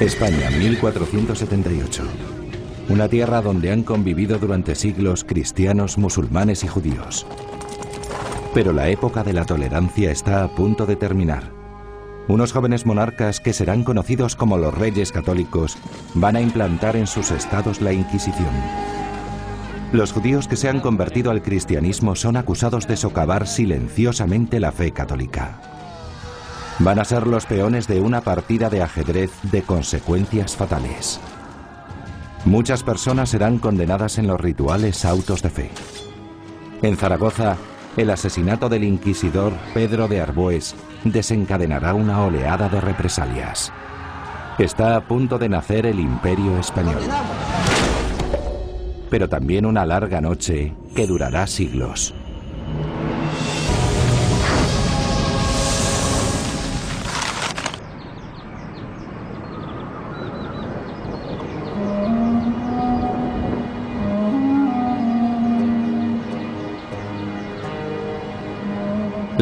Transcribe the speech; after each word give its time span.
España, 0.00 0.50
1478. 0.50 2.02
Una 2.88 3.08
tierra 3.08 3.40
donde 3.40 3.70
han 3.70 3.84
convivido 3.84 4.38
durante 4.38 4.74
siglos 4.74 5.22
cristianos, 5.22 5.98
musulmanes 5.98 6.64
y 6.64 6.68
judíos. 6.68 7.24
Pero 8.52 8.72
la 8.72 8.88
época 8.88 9.22
de 9.22 9.32
la 9.32 9.44
tolerancia 9.44 10.10
está 10.10 10.42
a 10.42 10.48
punto 10.48 10.84
de 10.84 10.96
terminar. 10.96 11.44
Unos 12.26 12.52
jóvenes 12.52 12.86
monarcas 12.86 13.38
que 13.38 13.52
serán 13.52 13.84
conocidos 13.84 14.34
como 14.34 14.58
los 14.58 14.74
reyes 14.76 15.12
católicos 15.12 15.78
van 16.14 16.34
a 16.34 16.40
implantar 16.40 16.96
en 16.96 17.06
sus 17.06 17.30
estados 17.30 17.80
la 17.80 17.92
Inquisición. 17.92 18.50
Los 19.92 20.12
judíos 20.12 20.48
que 20.48 20.56
se 20.56 20.68
han 20.68 20.80
convertido 20.80 21.30
al 21.30 21.40
cristianismo 21.40 22.16
son 22.16 22.36
acusados 22.36 22.88
de 22.88 22.96
socavar 22.96 23.46
silenciosamente 23.46 24.58
la 24.58 24.72
fe 24.72 24.90
católica. 24.90 25.73
Van 26.80 26.98
a 26.98 27.04
ser 27.04 27.26
los 27.26 27.46
peones 27.46 27.86
de 27.86 28.00
una 28.00 28.20
partida 28.20 28.68
de 28.68 28.82
ajedrez 28.82 29.30
de 29.44 29.62
consecuencias 29.62 30.56
fatales. 30.56 31.20
Muchas 32.44 32.82
personas 32.82 33.30
serán 33.30 33.58
condenadas 33.58 34.18
en 34.18 34.26
los 34.26 34.40
rituales 34.40 35.04
autos 35.04 35.40
de 35.42 35.50
fe. 35.50 35.70
En 36.82 36.96
Zaragoza, 36.96 37.56
el 37.96 38.10
asesinato 38.10 38.68
del 38.68 38.82
inquisidor 38.84 39.52
Pedro 39.72 40.08
de 40.08 40.20
Arbues 40.20 40.74
desencadenará 41.04 41.94
una 41.94 42.22
oleada 42.24 42.68
de 42.68 42.80
represalias. 42.80 43.72
Está 44.58 44.96
a 44.96 45.00
punto 45.00 45.38
de 45.38 45.48
nacer 45.48 45.86
el 45.86 46.00
imperio 46.00 46.58
español. 46.58 47.02
Pero 49.10 49.28
también 49.28 49.64
una 49.64 49.86
larga 49.86 50.20
noche 50.20 50.74
que 50.94 51.06
durará 51.06 51.46
siglos. 51.46 52.14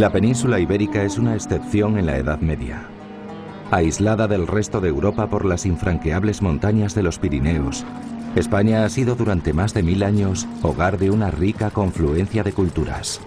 La 0.02 0.10
península 0.10 0.58
ibérica 0.58 1.04
es 1.04 1.16
una 1.16 1.36
excepción 1.36 1.96
en 1.96 2.06
la 2.06 2.16
Edad 2.16 2.40
Media. 2.40 2.88
Aislada 3.70 4.26
del 4.26 4.48
resto 4.48 4.80
de 4.80 4.88
Europa 4.88 5.28
por 5.28 5.44
las 5.44 5.64
infranqueables 5.64 6.42
montañas 6.42 6.96
de 6.96 7.04
los 7.04 7.20
Pirineos, 7.20 7.84
España 8.34 8.84
ha 8.84 8.88
sido 8.88 9.14
durante 9.14 9.52
más 9.52 9.74
de 9.74 9.84
mil 9.84 10.02
años 10.02 10.48
hogar 10.62 10.98
de 10.98 11.12
una 11.12 11.30
rica 11.30 11.70
confluencia 11.70 12.42
de 12.42 12.52
culturas. 12.52 13.20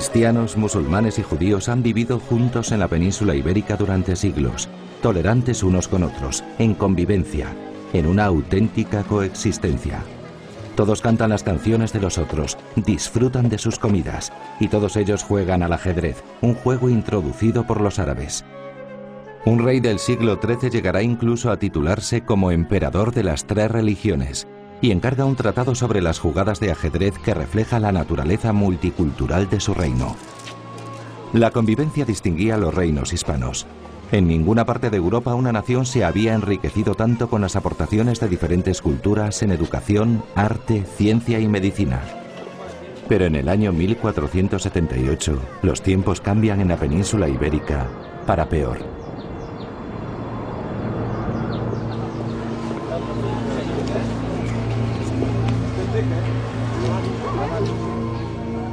Cristianos, 0.00 0.56
musulmanes 0.56 1.18
y 1.18 1.22
judíos 1.22 1.68
han 1.68 1.82
vivido 1.82 2.18
juntos 2.18 2.72
en 2.72 2.80
la 2.80 2.88
península 2.88 3.34
ibérica 3.34 3.76
durante 3.76 4.16
siglos, 4.16 4.66
tolerantes 5.02 5.62
unos 5.62 5.88
con 5.88 6.04
otros, 6.04 6.42
en 6.58 6.72
convivencia, 6.72 7.48
en 7.92 8.06
una 8.06 8.24
auténtica 8.24 9.02
coexistencia. 9.02 10.02
Todos 10.74 11.02
cantan 11.02 11.28
las 11.28 11.42
canciones 11.42 11.92
de 11.92 12.00
los 12.00 12.16
otros, 12.16 12.56
disfrutan 12.76 13.50
de 13.50 13.58
sus 13.58 13.78
comidas 13.78 14.32
y 14.58 14.68
todos 14.68 14.96
ellos 14.96 15.22
juegan 15.22 15.62
al 15.62 15.74
ajedrez, 15.74 16.24
un 16.40 16.54
juego 16.54 16.88
introducido 16.88 17.66
por 17.66 17.82
los 17.82 17.98
árabes. 17.98 18.42
Un 19.44 19.62
rey 19.62 19.80
del 19.80 19.98
siglo 19.98 20.40
XIII 20.42 20.70
llegará 20.70 21.02
incluso 21.02 21.50
a 21.50 21.58
titularse 21.58 22.22
como 22.22 22.52
emperador 22.52 23.12
de 23.12 23.24
las 23.24 23.44
tres 23.46 23.70
religiones, 23.70 24.46
y 24.80 24.90
encarga 24.90 25.24
un 25.24 25.36
tratado 25.36 25.74
sobre 25.74 26.00
las 26.00 26.18
jugadas 26.18 26.60
de 26.60 26.70
ajedrez 26.70 27.18
que 27.18 27.34
refleja 27.34 27.80
la 27.80 27.92
naturaleza 27.92 28.52
multicultural 28.52 29.48
de 29.48 29.60
su 29.60 29.74
reino. 29.74 30.16
La 31.32 31.50
convivencia 31.50 32.04
distinguía 32.04 32.56
a 32.56 32.58
los 32.58 32.74
reinos 32.74 33.12
hispanos. 33.12 33.66
En 34.10 34.26
ninguna 34.26 34.64
parte 34.64 34.90
de 34.90 34.96
Europa 34.96 35.34
una 35.34 35.52
nación 35.52 35.86
se 35.86 36.04
había 36.04 36.34
enriquecido 36.34 36.94
tanto 36.94 37.30
con 37.30 37.40
las 37.40 37.54
aportaciones 37.54 38.18
de 38.18 38.28
diferentes 38.28 38.82
culturas 38.82 39.42
en 39.42 39.52
educación, 39.52 40.24
arte, 40.34 40.84
ciencia 40.96 41.38
y 41.38 41.46
medicina. 41.46 42.00
Pero 43.08 43.26
en 43.26 43.36
el 43.36 43.48
año 43.48 43.72
1478 43.72 45.38
los 45.62 45.82
tiempos 45.82 46.20
cambian 46.20 46.60
en 46.60 46.68
la 46.68 46.76
península 46.76 47.28
ibérica 47.28 47.86
para 48.26 48.48
peor. 48.48 48.99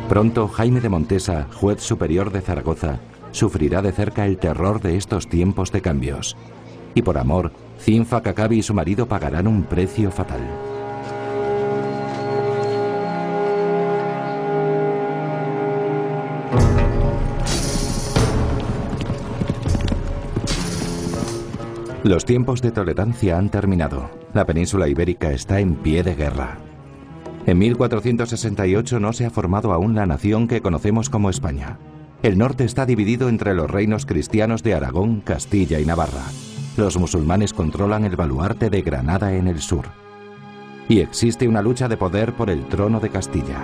Pronto 0.10 0.48
Jaime 0.48 0.80
de 0.80 0.88
Montesa, 0.88 1.48
juez 1.54 1.82
superior 1.82 2.32
de 2.32 2.40
Zaragoza, 2.40 3.00
sufrirá 3.32 3.82
de 3.82 3.92
cerca 3.92 4.26
el 4.26 4.38
terror 4.38 4.82
de 4.82 4.96
estos 4.96 5.28
tiempos 5.28 5.74
de 5.74 5.82
cambios. 5.82 6.38
Y 6.96 7.02
por 7.02 7.18
amor, 7.18 7.52
Cinfa 7.78 8.22
Cacabi 8.22 8.60
y 8.60 8.64
su 8.64 8.74
marido 8.74 9.08
pagarán 9.08 9.48
un 9.48 9.64
precio 9.64 10.10
fatal. 10.10 10.42
Los 22.04 22.24
tiempos 22.24 22.62
de 22.62 22.72
tolerancia 22.72 23.38
han 23.38 23.50
terminado. 23.50 24.10
La 24.34 24.46
península 24.46 24.88
ibérica 24.88 25.32
está 25.32 25.60
en 25.60 25.76
pie 25.76 26.04
de 26.04 26.16
guerra. 26.16 26.58
En 27.48 27.60
1468 27.60 29.00
no 29.00 29.14
se 29.14 29.26
ha 29.26 29.30
formado 29.30 29.72
aún 29.72 29.96
la 29.96 30.06
nación 30.06 30.50
que 30.50 30.62
conocemos 30.62 31.10
como 31.10 31.30
España. 31.30 31.80
El 32.22 32.38
norte 32.38 32.66
está 32.66 32.86
dividido 32.86 33.30
entre 33.30 33.54
los 33.54 33.72
reinos 33.72 34.06
cristianos 34.06 34.64
de 34.64 34.74
Aragón, 34.74 35.22
Castilla 35.22 35.80
y 35.80 35.86
Navarra. 35.86 36.26
Los 36.76 36.98
musulmanes 36.98 37.54
controlan 37.54 38.04
el 38.04 38.18
baluarte 38.18 38.70
de 38.70 38.82
Granada 38.82 39.34
en 39.34 39.48
el 39.48 39.62
sur. 39.62 39.86
Y 40.90 41.00
existe 41.00 41.48
una 41.48 41.62
lucha 41.62 41.88
de 41.88 41.96
poder 41.96 42.34
por 42.34 42.50
el 42.50 42.66
trono 42.66 43.00
de 43.00 43.10
Castilla. 43.12 43.64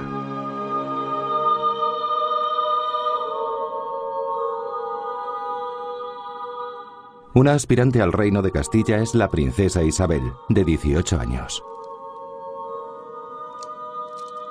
Una 7.34 7.54
aspirante 7.54 8.02
al 8.02 8.14
reino 8.14 8.42
de 8.42 8.52
Castilla 8.52 9.00
es 9.00 9.14
la 9.14 9.30
princesa 9.30 9.84
Isabel, 9.84 10.22
de 10.48 10.64
18 10.64 11.20
años. 11.20 11.62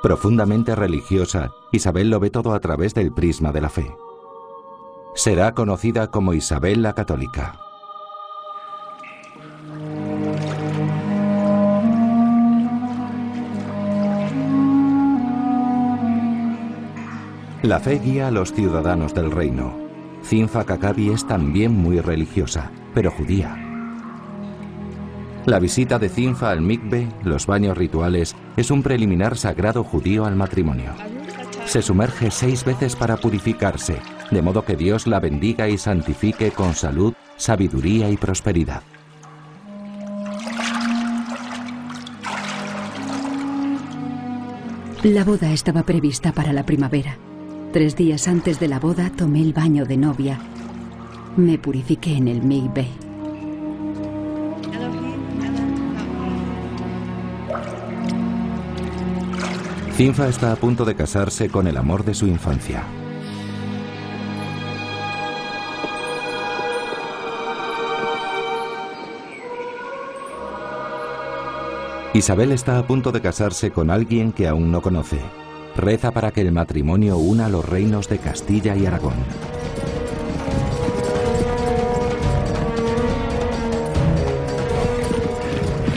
Profundamente 0.02 0.74
religiosa, 0.74 1.52
Isabel 1.70 2.10
lo 2.10 2.18
ve 2.18 2.30
todo 2.30 2.54
a 2.54 2.60
través 2.60 2.92
del 2.92 3.12
prisma 3.12 3.52
de 3.52 3.60
la 3.60 3.68
fe. 3.68 3.96
Será 5.14 5.54
conocida 5.54 6.10
como 6.10 6.34
Isabel 6.34 6.82
la 6.82 6.92
Católica. 6.92 7.60
La 17.62 17.78
fe 17.78 18.00
guía 18.00 18.26
a 18.26 18.30
los 18.32 18.52
ciudadanos 18.52 19.14
del 19.14 19.30
reino. 19.30 19.78
Cinfa 20.24 20.64
Kakabi 20.64 21.10
es 21.10 21.24
también 21.28 21.72
muy 21.72 22.00
religiosa, 22.00 22.72
pero 22.92 23.12
judía. 23.12 23.61
La 25.44 25.58
visita 25.58 25.98
de 25.98 26.08
Cinfa 26.08 26.50
al 26.50 26.62
mikve, 26.62 27.08
los 27.24 27.46
baños 27.46 27.76
rituales, 27.76 28.36
es 28.56 28.70
un 28.70 28.84
preliminar 28.84 29.36
sagrado 29.36 29.82
judío 29.82 30.24
al 30.24 30.36
matrimonio. 30.36 30.92
Se 31.66 31.82
sumerge 31.82 32.30
seis 32.30 32.64
veces 32.64 32.94
para 32.94 33.16
purificarse, 33.16 33.96
de 34.30 34.40
modo 34.40 34.64
que 34.64 34.76
Dios 34.76 35.08
la 35.08 35.18
bendiga 35.18 35.68
y 35.68 35.78
santifique 35.78 36.52
con 36.52 36.74
salud, 36.74 37.14
sabiduría 37.36 38.08
y 38.08 38.16
prosperidad. 38.16 38.82
La 45.02 45.24
boda 45.24 45.52
estaba 45.52 45.82
prevista 45.82 46.30
para 46.30 46.52
la 46.52 46.64
primavera. 46.64 47.18
Tres 47.72 47.96
días 47.96 48.28
antes 48.28 48.60
de 48.60 48.68
la 48.68 48.78
boda 48.78 49.10
tomé 49.10 49.42
el 49.42 49.52
baño 49.52 49.84
de 49.86 49.96
novia. 49.96 50.38
Me 51.36 51.58
purifiqué 51.58 52.16
en 52.16 52.28
el 52.28 52.42
mikve. 52.42 52.86
Cinfa 59.96 60.26
está 60.26 60.52
a 60.52 60.56
punto 60.56 60.86
de 60.86 60.94
casarse 60.94 61.50
con 61.50 61.66
el 61.66 61.76
amor 61.76 62.02
de 62.02 62.14
su 62.14 62.26
infancia. 62.26 62.82
Isabel 72.14 72.52
está 72.52 72.78
a 72.78 72.86
punto 72.86 73.12
de 73.12 73.20
casarse 73.20 73.70
con 73.70 73.90
alguien 73.90 74.32
que 74.32 74.48
aún 74.48 74.72
no 74.72 74.80
conoce. 74.80 75.20
Reza 75.76 76.10
para 76.10 76.30
que 76.30 76.40
el 76.40 76.52
matrimonio 76.52 77.18
una 77.18 77.50
los 77.50 77.68
reinos 77.68 78.08
de 78.08 78.18
Castilla 78.18 78.74
y 78.74 78.86
Aragón. 78.86 79.14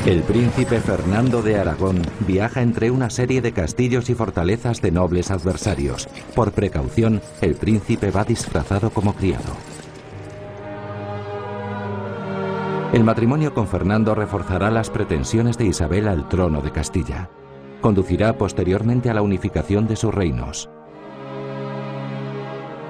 El 0.05 0.21
príncipe 0.21 0.79
Fernando 0.81 1.41
de 1.41 1.59
Aragón 1.59 1.99
viaja 2.27 2.61
entre 2.61 2.91
una 2.91 3.09
serie 3.09 3.41
de 3.41 3.53
castillos 3.53 4.07
y 4.11 4.13
fortalezas 4.13 4.79
de 4.79 4.91
nobles 4.91 5.31
adversarios. 5.31 6.07
Por 6.35 6.51
precaución, 6.51 7.23
el 7.41 7.55
príncipe 7.55 8.11
va 8.11 8.23
disfrazado 8.23 8.91
como 8.91 9.15
criado. 9.15 9.55
El 12.93 13.03
matrimonio 13.03 13.55
con 13.55 13.67
Fernando 13.67 14.13
reforzará 14.13 14.69
las 14.69 14.91
pretensiones 14.91 15.57
de 15.57 15.65
Isabel 15.65 16.07
al 16.07 16.29
trono 16.29 16.61
de 16.61 16.71
Castilla. 16.71 17.31
Conducirá 17.81 18.37
posteriormente 18.37 19.09
a 19.09 19.15
la 19.15 19.23
unificación 19.23 19.87
de 19.87 19.95
sus 19.95 20.13
reinos. 20.13 20.69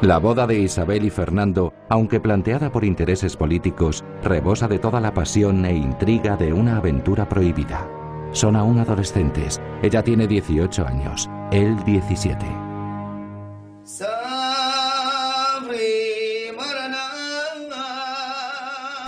La 0.01 0.17
boda 0.19 0.45
de 0.45 0.59
Isabel 0.59 1.05
y 1.05 1.09
Fernando, 1.09 1.73
aunque 1.89 2.19
planteada 2.19 2.69
por 2.69 2.83
intereses 2.83 3.37
políticos, 3.37 4.03
rebosa 4.21 4.67
de 4.67 4.77
toda 4.77 4.99
la 4.99 5.13
pasión 5.13 5.63
e 5.65 5.73
intriga 5.73 6.35
de 6.35 6.51
una 6.51 6.77
aventura 6.77 7.29
prohibida. 7.29 7.89
Son 8.31 8.57
aún 8.57 8.77
adolescentes. 8.77 9.61
Ella 9.81 10.03
tiene 10.03 10.27
18 10.27 10.85
años, 10.85 11.29
él 11.51 11.81
17. 11.85 12.45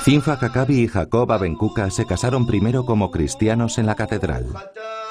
Zinfa 0.04 0.40
Kakabi 0.40 0.83
y 0.83 0.88
Jacob 0.88 1.30
Abencuca 1.33 1.90
se 1.90 2.06
casaron 2.06 2.48
primero 2.48 2.86
como 2.86 3.12
cristianos 3.12 3.78
en 3.78 3.88
la 3.88 3.95
catedral, 3.95 4.45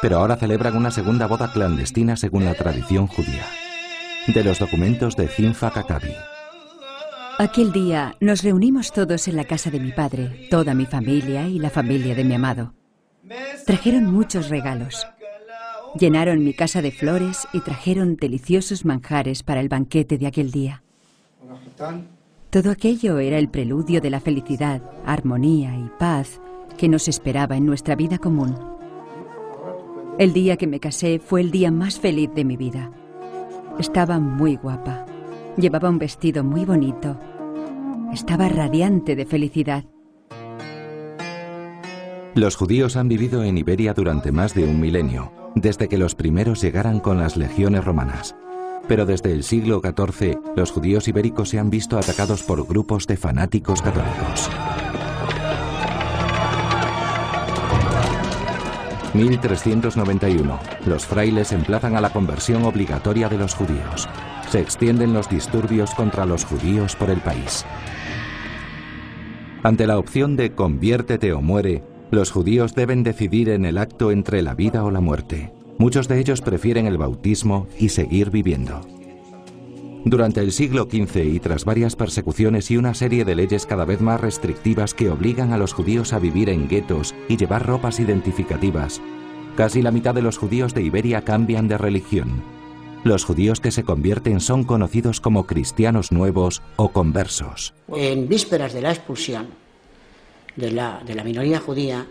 pero 0.00 0.20
ahora 0.20 0.37
celebran 0.37 0.75
una 0.75 0.90
segunda 0.90 1.26
boda 1.26 1.52
clandestina 1.52 2.17
según 2.17 2.46
la 2.46 2.55
tradición 2.55 3.06
judía 3.06 3.44
de 4.32 4.44
los 4.44 4.58
documentos 4.58 5.17
de 5.17 5.28
Zinfa 5.28 5.70
Kakabi. 5.70 6.12
Aquel 7.38 7.73
día 7.73 8.17
nos 8.20 8.43
reunimos 8.43 8.93
todos 8.93 9.28
en 9.28 9.37
la 9.37 9.44
casa 9.44 9.70
de 9.70 9.78
mi 9.78 9.93
padre, 9.93 10.49
toda 10.50 10.75
mi 10.75 10.87
familia 10.87 11.46
y 11.46 11.58
la 11.58 11.70
familia 11.70 12.14
de 12.14 12.25
mi 12.25 12.34
amado. 12.34 12.75
Trajeron 13.67 14.06
muchos 14.06 14.49
regalos. 14.49 15.06
Llenaron 15.99 16.43
mi 16.44 16.55
casa 16.55 16.82
de 16.82 16.93
flores 16.93 17.46
y 17.52 17.61
trajeron 17.61 18.17
deliciosos 18.17 18.84
manjares 18.84 19.43
para 19.43 19.61
el 19.61 19.69
banquete 19.69 20.19
de 20.19 20.26
aquel 20.26 20.50
día. 20.50 20.82
Todo 22.50 22.70
aquello 22.70 23.19
era 23.19 23.38
el 23.38 23.49
preludio 23.49 24.00
de 24.00 24.11
la 24.11 24.20
felicidad, 24.20 24.82
armonía 25.05 25.76
y 25.76 25.90
paz 25.99 26.40
que 26.76 26.88
nos 26.88 27.08
esperaba 27.08 27.56
en 27.56 27.67
nuestra 27.67 27.94
vida 27.94 28.19
común. 28.19 28.56
El 30.19 30.32
día 30.32 30.56
que 30.56 30.67
me 30.67 30.81
casé 30.81 31.19
fue 31.19 31.43
el 31.43 31.50
día 31.50 31.70
más 31.70 32.00
feliz 32.00 32.31
de 32.34 32.44
mi 32.44 32.56
vida. 32.56 32.90
Estaba 33.78 34.19
muy 34.19 34.56
guapa. 34.56 35.05
Llevaba 35.58 35.90
un 35.90 35.99
vestido 35.99 36.43
muy 36.43 36.64
bonito. 36.64 37.19
Estaba 38.12 38.49
radiante 38.49 39.14
de 39.14 39.26
felicidad. 39.26 39.84
Los 42.34 42.56
judíos 42.56 42.96
han 42.96 43.08
vivido 43.08 43.43
en 43.43 43.58
Iberia 43.58 43.93
durante 43.93 44.32
más 44.32 44.55
de 44.55 44.64
un 44.64 44.81
milenio, 44.81 45.32
desde 45.55 45.88
que 45.88 45.99
los 45.99 46.14
primeros 46.14 46.62
llegaran 46.62 47.00
con 47.00 47.19
las 47.19 47.37
legiones 47.37 47.84
romanas. 47.84 48.34
Pero 48.88 49.05
desde 49.05 49.32
el 49.32 49.43
siglo 49.43 49.82
XIV, 49.82 50.38
los 50.56 50.70
judíos 50.70 51.06
ibéricos 51.08 51.50
se 51.50 51.58
han 51.58 51.69
visto 51.69 51.99
atacados 51.99 52.43
por 52.43 52.67
grupos 52.67 53.06
de 53.06 53.17
fanáticos 53.19 53.82
católicos. 53.82 54.49
1391. 59.16 60.58
Los 60.86 61.06
frailes 61.06 61.52
emplazan 61.52 61.96
a 61.96 62.00
la 62.00 62.10
conversión 62.10 62.64
obligatoria 62.64 63.28
de 63.28 63.38
los 63.38 63.54
judíos. 63.54 64.08
Se 64.50 64.60
extienden 64.60 65.12
los 65.12 65.28
disturbios 65.28 65.94
contra 65.94 66.26
los 66.26 66.44
judíos 66.44 66.94
por 66.96 67.10
el 67.10 67.20
país. 67.20 67.64
Ante 69.62 69.86
la 69.86 69.98
opción 69.98 70.36
de 70.36 70.52
conviértete 70.52 71.32
o 71.32 71.40
muere, 71.40 71.82
los 72.10 72.30
judíos 72.30 72.74
deben 72.74 73.02
decidir 73.02 73.48
en 73.48 73.64
el 73.64 73.78
acto 73.78 74.12
entre 74.12 74.42
la 74.42 74.54
vida 74.54 74.84
o 74.84 74.90
la 74.90 75.00
muerte. 75.00 75.52
Muchos 75.78 76.08
de 76.08 76.20
ellos 76.20 76.40
prefieren 76.40 76.86
el 76.86 76.98
bautismo 76.98 77.66
y 77.78 77.88
seguir 77.88 78.30
viviendo. 78.30 78.80
Durante 80.06 80.41
el 80.41 80.53
siglo 80.53 80.85
XV 80.88 81.17
y 81.25 81.41
tras 81.41 81.64
varias 81.64 81.97
persecuciones 81.97 82.70
y 82.70 82.76
una 82.76 82.94
serie 82.94 83.25
de 83.25 83.35
leyes 83.35 83.67
cada 83.67 83.85
vez 83.85 84.00
más 84.00 84.20
restrictivas 84.20 84.94
que 84.94 85.11
obligan 85.11 85.53
a 85.53 85.58
los 85.58 85.73
judíos 85.73 86.12
a 86.12 86.20
vivir 86.20 86.49
en 86.49 86.69
guetos 86.69 87.12
y 87.29 87.37
llevar 87.37 87.67
ropas 87.67 87.99
identificativas, 87.99 89.00
casi 89.56 89.82
la 89.82 89.91
mitad 89.91 90.14
de 90.14 90.23
los 90.23 90.38
judíos 90.38 90.75
de 90.75 90.82
Iberia 90.82 91.23
cambian 91.23 91.67
de 91.67 91.76
religión. 91.76 92.44
Los 93.03 93.25
judíos 93.25 93.58
que 93.58 93.73
se 93.73 93.82
convierten 93.82 94.38
son 94.38 94.62
conocidos 94.62 95.20
como 95.20 95.44
cristianos 95.44 96.12
nuevos 96.12 96.62
o 96.76 96.91
conversos. 96.91 97.75
En 97.88 98.29
vísperas 98.29 98.75
de 98.75 98.82
la 98.82 98.93
expulsión 98.93 99.49
de 100.55 100.70
la, 100.70 101.03
minoría 101.25 101.58
judía, 101.58 102.06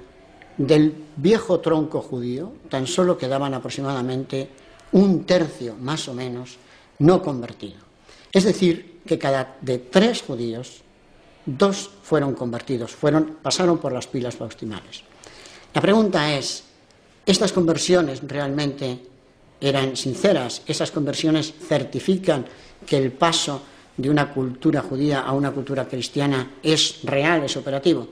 del 0.57 0.93
viejo 1.15 1.61
tronco 1.61 2.01
judío, 2.01 2.51
tan 2.67 2.87
solo 2.87 3.17
quedaban 3.17 3.53
aproximadamente 3.53 4.49
un 4.91 5.23
tercio, 5.23 5.77
más 5.79 6.09
o 6.09 6.13
menos, 6.13 6.57
no 6.99 7.21
convertido. 7.21 7.84
Es 8.35 8.43
decir, 8.43 8.99
que 9.07 9.17
cada 9.17 9.55
de 9.61 9.77
tres 9.77 10.21
judíos, 10.21 10.81
dos 11.45 11.89
fueron 12.03 12.33
convertidos, 12.33 12.91
fueron, 12.91 13.37
pasaron 13.41 13.77
por 13.77 13.93
las 13.93 14.07
pilas 14.07 14.37
bautismales. 14.37 15.03
La 15.73 15.79
pregunta 15.79 16.33
es, 16.35 16.65
¿estas 17.25 17.53
conversiones 17.53 18.19
realmente 18.27 18.99
eran 19.61 19.95
sinceras? 19.95 20.63
¿Esas 20.67 20.91
conversiones 20.91 21.53
certifican 21.65 22.45
que 22.85 22.97
el 22.97 23.13
paso 23.13 23.61
de 23.95 24.09
una 24.09 24.33
cultura 24.33 24.81
judía 24.81 25.21
a 25.21 25.31
una 25.31 25.51
cultura 25.51 25.87
cristiana 25.87 26.57
es 26.61 27.03
real, 27.03 27.45
es 27.45 27.55
operativo? 27.55 28.05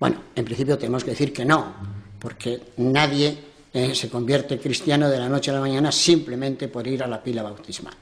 Bueno, 0.00 0.22
en 0.34 0.44
principio 0.44 0.76
tenemos 0.76 1.04
que 1.04 1.10
decir 1.10 1.32
que 1.32 1.44
no, 1.44 1.72
porque 2.18 2.72
nadie 2.78 3.38
eh, 3.72 3.94
se 3.94 4.08
convierte 4.10 4.58
cristiano 4.58 5.08
de 5.08 5.18
la 5.20 5.28
noche 5.28 5.52
a 5.52 5.54
la 5.54 5.60
mañana 5.60 5.92
simplemente 5.92 6.66
por 6.66 6.84
ir 6.84 7.04
a 7.04 7.06
la 7.06 7.22
pila 7.22 7.44
bautismal. 7.44 7.94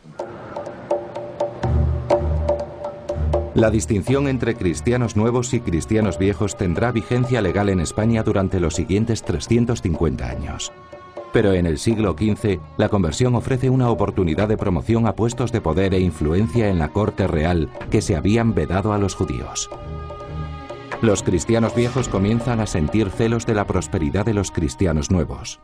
La 3.56 3.70
distinción 3.70 4.28
entre 4.28 4.54
cristianos 4.54 5.16
nuevos 5.16 5.54
y 5.54 5.60
cristianos 5.60 6.18
viejos 6.18 6.58
tendrá 6.58 6.92
vigencia 6.92 7.40
legal 7.40 7.70
en 7.70 7.80
España 7.80 8.22
durante 8.22 8.60
los 8.60 8.74
siguientes 8.74 9.22
350 9.22 10.28
años. 10.28 10.74
Pero 11.32 11.54
en 11.54 11.64
el 11.64 11.78
siglo 11.78 12.14
XV, 12.18 12.60
la 12.76 12.90
conversión 12.90 13.34
ofrece 13.34 13.70
una 13.70 13.88
oportunidad 13.88 14.48
de 14.48 14.58
promoción 14.58 15.06
a 15.06 15.14
puestos 15.14 15.52
de 15.52 15.62
poder 15.62 15.94
e 15.94 16.00
influencia 16.00 16.68
en 16.68 16.78
la 16.78 16.90
corte 16.90 17.26
real 17.26 17.70
que 17.90 18.02
se 18.02 18.14
habían 18.14 18.52
vedado 18.52 18.92
a 18.92 18.98
los 18.98 19.14
judíos. 19.14 19.70
Los 21.00 21.22
cristianos 21.22 21.74
viejos 21.74 22.10
comienzan 22.10 22.60
a 22.60 22.66
sentir 22.66 23.08
celos 23.08 23.46
de 23.46 23.54
la 23.54 23.66
prosperidad 23.66 24.26
de 24.26 24.34
los 24.34 24.50
cristianos 24.50 25.10
nuevos. 25.10 25.60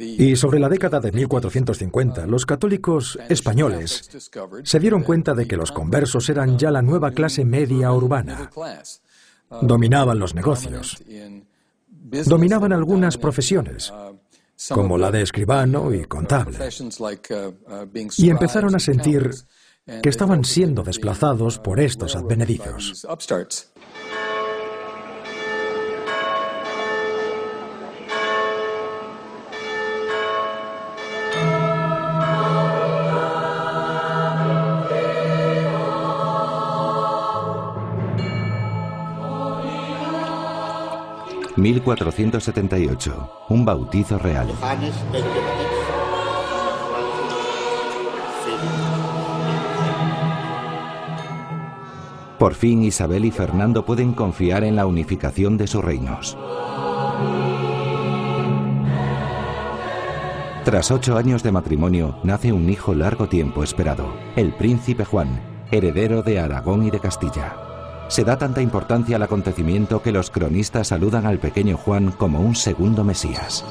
Y 0.00 0.36
sobre 0.36 0.58
la 0.58 0.68
década 0.68 1.00
de 1.00 1.12
1450, 1.12 2.26
los 2.26 2.46
católicos 2.46 3.18
españoles 3.28 4.10
se 4.62 4.80
dieron 4.80 5.02
cuenta 5.02 5.34
de 5.34 5.46
que 5.46 5.56
los 5.56 5.72
conversos 5.72 6.28
eran 6.28 6.58
ya 6.58 6.70
la 6.70 6.82
nueva 6.82 7.10
clase 7.10 7.44
media 7.44 7.92
urbana. 7.92 8.50
Dominaban 9.62 10.18
los 10.18 10.34
negocios. 10.34 11.02
Dominaban 12.26 12.72
algunas 12.72 13.18
profesiones, 13.18 13.92
como 14.70 14.98
la 14.98 15.10
de 15.10 15.22
escribano 15.22 15.92
y 15.92 16.04
contable. 16.04 16.58
Y 18.16 18.30
empezaron 18.30 18.74
a 18.74 18.78
sentir 18.78 19.30
que 20.02 20.08
estaban 20.08 20.44
siendo 20.44 20.82
desplazados 20.82 21.58
por 21.58 21.80
estos 21.80 22.16
advenedizos. 22.16 23.06
1478. 41.58 43.30
Un 43.48 43.64
bautizo 43.64 44.18
real. 44.18 44.48
Por 52.38 52.54
fin 52.54 52.84
Isabel 52.84 53.24
y 53.24 53.32
Fernando 53.32 53.84
pueden 53.84 54.12
confiar 54.12 54.62
en 54.62 54.76
la 54.76 54.86
unificación 54.86 55.56
de 55.56 55.66
sus 55.66 55.84
reinos. 55.84 56.38
Tras 60.64 60.90
ocho 60.90 61.16
años 61.16 61.42
de 61.42 61.50
matrimonio, 61.50 62.18
nace 62.22 62.52
un 62.52 62.68
hijo 62.70 62.94
largo 62.94 63.28
tiempo 63.28 63.64
esperado, 63.64 64.14
el 64.36 64.52
príncipe 64.52 65.04
Juan, 65.04 65.40
heredero 65.70 66.22
de 66.22 66.38
Aragón 66.38 66.86
y 66.86 66.90
de 66.90 67.00
Castilla. 67.00 67.67
Se 68.08 68.24
da 68.24 68.38
tanta 68.38 68.62
importancia 68.62 69.16
al 69.16 69.22
acontecimiento 69.22 70.02
que 70.02 70.12
los 70.12 70.30
cronistas 70.30 70.88
saludan 70.88 71.26
al 71.26 71.38
pequeño 71.38 71.76
Juan 71.76 72.10
como 72.10 72.40
un 72.40 72.56
segundo 72.56 73.04
Mesías. 73.04 73.64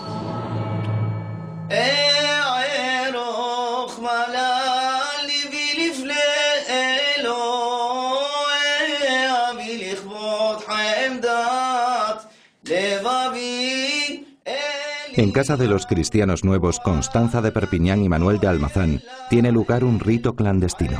En 15.15 15.31
casa 15.31 15.57
de 15.57 15.67
los 15.67 15.87
cristianos 15.87 16.43
nuevos, 16.43 16.79
Constanza 16.79 17.41
de 17.41 17.51
Perpiñán 17.51 18.03
y 18.03 18.09
Manuel 18.09 18.39
de 18.39 18.47
Almazán, 18.47 19.01
tiene 19.31 19.51
lugar 19.51 19.83
un 19.83 19.99
rito 19.99 20.35
clandestino. 20.35 20.99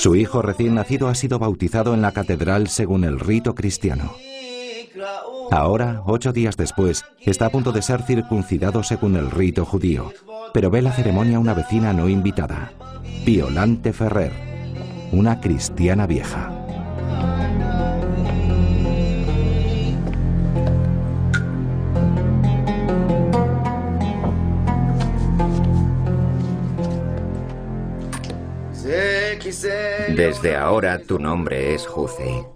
Su 0.00 0.16
hijo 0.16 0.40
recién 0.40 0.76
nacido 0.76 1.08
ha 1.08 1.14
sido 1.14 1.38
bautizado 1.38 1.92
en 1.92 2.00
la 2.00 2.12
catedral 2.12 2.68
según 2.68 3.04
el 3.04 3.20
rito 3.20 3.54
cristiano. 3.54 4.14
Ahora, 5.50 6.02
ocho 6.06 6.32
días 6.32 6.56
después, 6.56 7.04
está 7.20 7.44
a 7.44 7.50
punto 7.50 7.70
de 7.70 7.82
ser 7.82 8.00
circuncidado 8.00 8.82
según 8.82 9.16
el 9.16 9.30
rito 9.30 9.66
judío, 9.66 10.10
pero 10.54 10.70
ve 10.70 10.80
la 10.80 10.92
ceremonia 10.92 11.38
una 11.38 11.52
vecina 11.52 11.92
no 11.92 12.08
invitada, 12.08 12.72
Violante 13.26 13.92
Ferrer, 13.92 14.32
una 15.12 15.38
cristiana 15.38 16.06
vieja. 16.06 16.59
Desde 30.08 30.56
ahora 30.56 31.00
tu 31.00 31.18
nombre 31.18 31.74
es 31.74 31.86
Juce. 31.86 32.46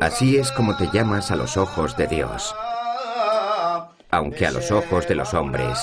Así 0.00 0.36
es 0.36 0.52
como 0.52 0.76
te 0.76 0.88
llamas 0.92 1.30
a 1.30 1.36
los 1.36 1.56
ojos 1.56 1.96
de 1.96 2.06
Dios. 2.06 2.54
Aunque 4.10 4.46
a 4.46 4.50
los 4.50 4.70
ojos 4.70 5.08
de 5.08 5.14
los 5.14 5.34
hombres 5.34 5.78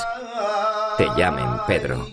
te 0.98 1.08
llamen 1.18 1.48
Pedro. 1.68 2.08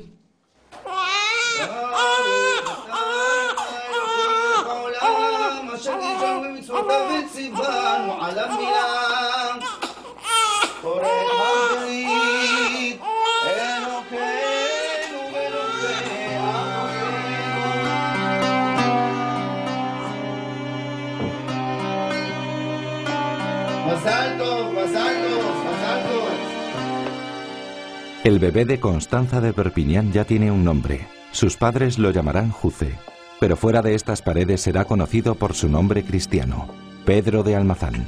El 28.38 28.52
bebé 28.52 28.64
de 28.64 28.78
Constanza 28.78 29.40
de 29.40 29.52
Perpiñán 29.52 30.12
ya 30.12 30.24
tiene 30.24 30.52
un 30.52 30.62
nombre. 30.62 31.08
Sus 31.32 31.56
padres 31.56 31.98
lo 31.98 32.12
llamarán 32.12 32.52
Juce, 32.52 32.94
pero 33.40 33.56
fuera 33.56 33.82
de 33.82 33.96
estas 33.96 34.22
paredes 34.22 34.60
será 34.60 34.84
conocido 34.84 35.34
por 35.34 35.54
su 35.54 35.68
nombre 35.68 36.04
cristiano, 36.04 36.68
Pedro 37.04 37.42
de 37.42 37.56
Almazán. 37.56 38.06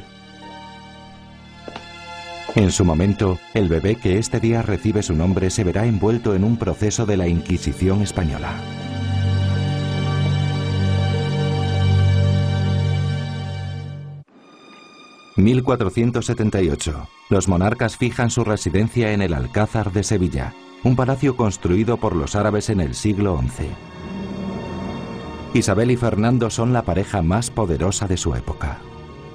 En 2.54 2.70
su 2.70 2.84
momento, 2.84 3.40
el 3.54 3.68
bebé 3.68 3.96
que 3.96 4.18
este 4.18 4.38
día 4.38 4.62
recibe 4.62 5.02
su 5.02 5.16
nombre 5.16 5.50
se 5.50 5.64
verá 5.64 5.84
envuelto 5.84 6.36
en 6.36 6.44
un 6.44 6.58
proceso 6.58 7.06
de 7.06 7.16
la 7.16 7.26
Inquisición 7.26 8.00
española. 8.00 8.52
1478. 15.42 17.08
Los 17.28 17.48
monarcas 17.48 17.96
fijan 17.96 18.30
su 18.30 18.44
residencia 18.44 19.12
en 19.12 19.22
el 19.22 19.34
Alcázar 19.34 19.92
de 19.92 20.02
Sevilla, 20.02 20.54
un 20.82 20.96
palacio 20.96 21.36
construido 21.36 21.96
por 21.98 22.16
los 22.16 22.34
árabes 22.34 22.70
en 22.70 22.80
el 22.80 22.94
siglo 22.94 23.38
XI. 23.38 23.68
Isabel 25.52 25.90
y 25.90 25.96
Fernando 25.96 26.48
son 26.50 26.72
la 26.72 26.82
pareja 26.82 27.22
más 27.22 27.50
poderosa 27.50 28.06
de 28.06 28.16
su 28.16 28.34
época. 28.34 28.78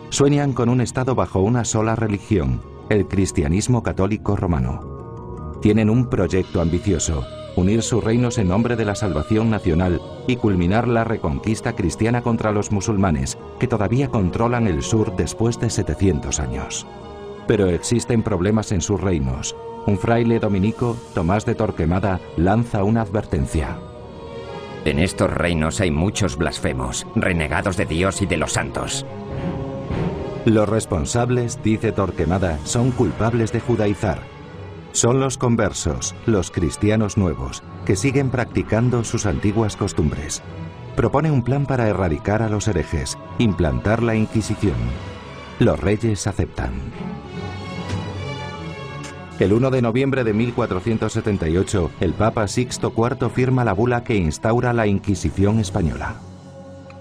Sueñan 0.09 0.53
con 0.53 0.69
un 0.69 0.81
Estado 0.81 1.13
bajo 1.13 1.41
una 1.41 1.65
sola 1.65 1.95
religión, 1.95 2.61
el 2.89 3.07
cristianismo 3.07 3.83
católico 3.83 4.35
romano. 4.35 5.57
Tienen 5.61 5.89
un 5.89 6.09
proyecto 6.09 6.61
ambicioso, 6.61 7.25
unir 7.55 7.81
sus 7.81 8.03
reinos 8.03 8.37
en 8.37 8.49
nombre 8.49 8.75
de 8.75 8.85
la 8.85 8.95
salvación 8.95 9.49
nacional 9.49 10.01
y 10.27 10.35
culminar 10.35 10.87
la 10.87 11.03
reconquista 11.03 11.73
cristiana 11.73 12.21
contra 12.21 12.51
los 12.51 12.71
musulmanes, 12.71 13.37
que 13.59 13.67
todavía 13.67 14.09
controlan 14.09 14.67
el 14.67 14.83
sur 14.83 15.15
después 15.15 15.59
de 15.59 15.69
700 15.69 16.39
años. 16.39 16.85
Pero 17.47 17.67
existen 17.67 18.23
problemas 18.23 18.71
en 18.71 18.81
sus 18.81 18.99
reinos. 18.99 19.55
Un 19.85 19.97
fraile 19.97 20.39
dominico, 20.39 20.97
Tomás 21.13 21.45
de 21.45 21.55
Torquemada, 21.55 22.19
lanza 22.37 22.83
una 22.83 23.01
advertencia. 23.01 23.77
En 24.83 24.99
estos 24.99 25.31
reinos 25.31 25.79
hay 25.81 25.91
muchos 25.91 26.37
blasfemos, 26.37 27.07
renegados 27.15 27.77
de 27.77 27.85
Dios 27.85 28.21
y 28.21 28.25
de 28.25 28.37
los 28.37 28.53
santos. 28.53 29.05
Los 30.45 30.69
responsables, 30.69 31.63
dice 31.63 31.91
Torquemada, 31.91 32.59
son 32.65 32.91
culpables 32.91 33.51
de 33.51 33.61
judaizar, 33.61 34.19
son 34.95 35.19
los 35.19 35.37
conversos, 35.37 36.15
los 36.25 36.51
cristianos 36.51 37.17
nuevos, 37.17 37.63
que 37.85 37.97
siguen 37.97 38.29
practicando 38.29 39.03
sus 39.03 39.25
antiguas 39.25 39.75
costumbres. 39.75 40.41
Propone 40.95 41.31
un 41.31 41.43
plan 41.43 41.65
para 41.65 41.89
erradicar 41.89 42.41
a 42.41 42.49
los 42.49 42.69
herejes, 42.69 43.17
implantar 43.37 44.01
la 44.01 44.15
Inquisición. 44.15 44.77
Los 45.59 45.79
reyes 45.81 46.25
aceptan. 46.27 46.71
El 49.37 49.51
1 49.51 49.69
de 49.69 49.81
noviembre 49.81 50.23
de 50.23 50.33
1478, 50.33 51.91
el 51.99 52.13
Papa 52.13 52.47
Sixto 52.47 52.93
IV 52.95 53.29
firma 53.29 53.65
la 53.65 53.73
bula 53.73 54.05
que 54.05 54.15
instaura 54.15 54.71
la 54.71 54.87
Inquisición 54.87 55.59
española. 55.59 56.15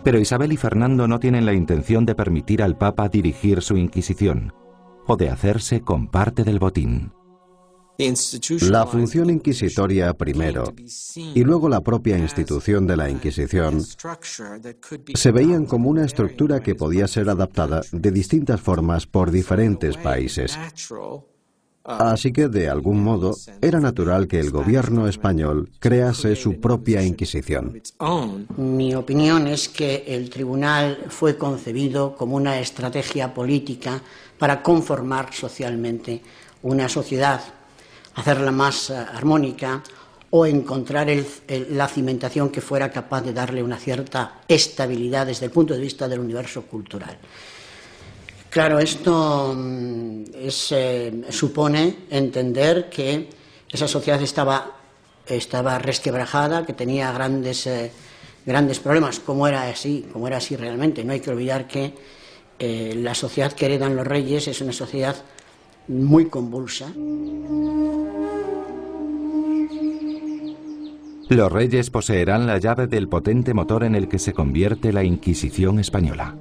Pero 0.03 0.19
Isabel 0.19 0.53
y 0.53 0.57
Fernando 0.57 1.07
no 1.07 1.21
tienen 1.21 1.47
la 1.47 1.55
intención 1.55 2.05
de 2.07 2.17
permitir 2.17 2.61
al 2.61 2.77
Papa 2.77 3.09
dirigir 3.09 3.63
su 3.63 3.77
Inquisición 3.77 4.53
o 5.07 5.17
de 5.17 5.29
hacerse 5.29 5.83
con 5.83 6.09
parte 6.09 6.43
del 6.43 6.59
botín. 6.59 7.13
La 8.63 8.87
función 8.87 9.31
inquisitoria 9.31 10.13
primero 10.15 10.75
y 11.17 11.45
luego 11.45 11.69
la 11.69 11.81
propia 11.81 12.19
institución 12.19 12.87
de 12.87 12.97
la 12.97 13.09
Inquisición 13.09 13.83
se 15.15 15.33
veían 15.33 15.67
como 15.67 15.91
una 15.91 16.05
estructura 16.05 16.61
que 16.61 16.75
podía 16.75 17.07
ser 17.07 17.29
adaptada 17.29 17.83
de 17.93 18.11
distintas 18.11 18.61
formas 18.61 19.07
por 19.07 19.31
diferentes 19.31 19.97
países. 19.97 20.59
Así 21.85 22.33
que, 22.33 22.49
de 22.49 22.71
algún 22.71 23.03
modo, 23.05 23.37
era 23.61 23.79
natural 23.79 24.27
que 24.27 24.41
el 24.41 24.51
gobierno 24.51 25.07
español 25.07 25.71
crease 25.79 26.35
su 26.35 26.59
propia 26.59 27.03
Inquisición. 27.03 27.81
Mi 28.57 28.95
opinión 28.95 29.47
es 29.47 29.69
que 29.69 30.05
el 30.09 30.31
tribunal 30.31 31.05
fue 31.11 31.37
concebido 31.37 32.17
como 32.17 32.37
una 32.37 32.59
estrategia 32.59 33.35
política 33.35 34.01
para 34.39 34.63
conformar 34.63 35.33
socialmente 35.35 36.23
una 36.63 36.89
sociedad 36.89 37.43
hacerla 38.15 38.51
más 38.51 38.91
eh, 38.91 38.97
armónica 38.97 39.83
o 40.31 40.47
encontrar 40.47 41.07
la 41.71 41.87
cimentación 41.87 42.51
que 42.51 42.61
fuera 42.61 42.91
capaz 42.91 43.23
de 43.23 43.33
darle 43.33 43.63
una 43.63 43.79
cierta 43.79 44.41
estabilidad 44.49 45.27
desde 45.27 45.47
el 45.47 45.53
punto 45.53 45.75
de 45.75 45.81
vista 45.81 46.09
del 46.09 46.19
universo 46.19 46.63
cultural. 46.63 47.17
Claro, 48.51 48.81
esto 48.81 49.55
mm, 49.57 50.25
eh, 50.35 51.23
supone 51.31 51.99
entender 52.11 52.89
que 52.91 53.29
esa 53.71 53.87
sociedad 53.87 54.21
estaba, 54.23 54.77
estaba 55.27 55.79
resquebrajada, 55.79 56.67
que 56.67 56.73
tenía 56.73 57.13
grandes, 57.13 57.69
eh, 57.69 57.93
grandes 58.45 58.81
problemas, 58.81 59.21
como 59.21 59.47
era 59.47 59.69
así, 59.69 60.09
como 60.13 60.27
era 60.27 60.39
así 60.39 60.57
realmente. 60.57 61.05
No 61.05 61.13
hay 61.13 61.21
que 61.21 61.31
olvidar 61.31 61.69
que 61.69 61.95
la 62.59 63.15
sociedad 63.15 63.53
que 63.53 63.67
heredan 63.67 63.95
los 63.95 64.07
reyes 64.07 64.49
es 64.49 64.61
una 64.61 64.73
sociedad 64.73 65.17
muy 65.89 66.27
convulsa. 66.27 66.93
Los 71.29 71.51
reyes 71.51 71.91
poseerán 71.91 72.47
la 72.47 72.59
llave 72.59 72.87
del 72.87 73.09
potente 73.09 73.55
motor 73.55 73.85
en 73.85 73.95
el 73.95 74.09
que 74.09 74.19
se 74.19 74.33
convierte 74.33 74.93
la 74.93 75.05
Inquisición 75.05 75.79
española. 75.79 76.37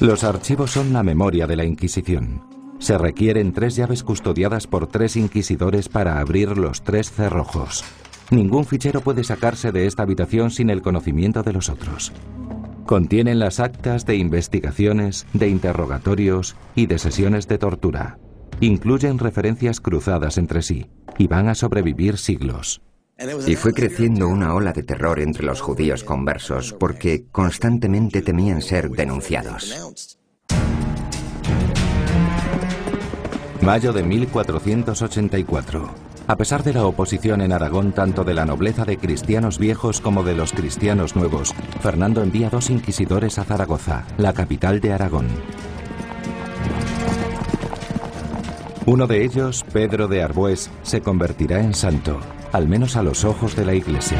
Los 0.00 0.24
archivos 0.24 0.70
son 0.70 0.92
la 0.92 1.02
memoria 1.02 1.46
de 1.46 1.56
la 1.56 1.64
Inquisición. 1.64 2.42
Se 2.78 2.98
requieren 2.98 3.52
tres 3.52 3.76
llaves 3.76 4.02
custodiadas 4.02 4.66
por 4.66 4.86
tres 4.86 5.16
inquisidores 5.16 5.88
para 5.88 6.18
abrir 6.18 6.58
los 6.58 6.82
tres 6.82 7.10
cerrojos. 7.10 7.84
Ningún 8.30 8.64
fichero 8.64 9.02
puede 9.02 9.24
sacarse 9.24 9.72
de 9.72 9.86
esta 9.86 10.02
habitación 10.02 10.50
sin 10.50 10.70
el 10.70 10.80
conocimiento 10.82 11.42
de 11.42 11.52
los 11.52 11.68
otros. 11.68 12.12
Contienen 12.86 13.38
las 13.38 13.60
actas 13.60 14.06
de 14.06 14.16
investigaciones, 14.16 15.26
de 15.32 15.48
interrogatorios 15.48 16.56
y 16.74 16.86
de 16.86 16.98
sesiones 16.98 17.48
de 17.48 17.58
tortura. 17.58 18.18
Incluyen 18.60 19.18
referencias 19.18 19.80
cruzadas 19.80 20.38
entre 20.38 20.62
sí 20.62 20.86
y 21.18 21.26
van 21.26 21.48
a 21.48 21.54
sobrevivir 21.54 22.18
siglos. 22.18 22.82
Y 23.46 23.54
fue 23.56 23.72
creciendo 23.72 24.28
una 24.28 24.54
ola 24.54 24.72
de 24.72 24.82
terror 24.82 25.20
entre 25.20 25.44
los 25.44 25.60
judíos 25.60 26.02
conversos 26.02 26.72
porque 26.72 27.26
constantemente 27.30 28.20
temían 28.22 28.62
ser 28.62 28.90
denunciados. 28.90 30.18
Mayo 33.62 33.92
de 33.92 34.02
1484. 34.02 35.88
A 36.26 36.36
pesar 36.36 36.64
de 36.64 36.72
la 36.72 36.84
oposición 36.84 37.40
en 37.42 37.52
Aragón 37.52 37.92
tanto 37.92 38.24
de 38.24 38.34
la 38.34 38.44
nobleza 38.44 38.84
de 38.84 38.96
cristianos 38.96 39.58
viejos 39.58 40.00
como 40.00 40.24
de 40.24 40.34
los 40.34 40.52
cristianos 40.52 41.14
nuevos, 41.14 41.54
Fernando 41.80 42.24
envía 42.24 42.50
dos 42.50 42.70
inquisidores 42.70 43.38
a 43.38 43.44
Zaragoza, 43.44 44.04
la 44.18 44.32
capital 44.32 44.80
de 44.80 44.92
Aragón. 44.92 45.28
Uno 48.84 49.06
de 49.06 49.24
ellos, 49.24 49.64
Pedro 49.72 50.08
de 50.08 50.24
Arbués, 50.24 50.68
se 50.82 51.00
convertirá 51.00 51.60
en 51.60 51.74
santo, 51.74 52.18
al 52.50 52.66
menos 52.66 52.96
a 52.96 53.04
los 53.04 53.24
ojos 53.24 53.54
de 53.54 53.64
la 53.64 53.74
Iglesia. 53.74 54.18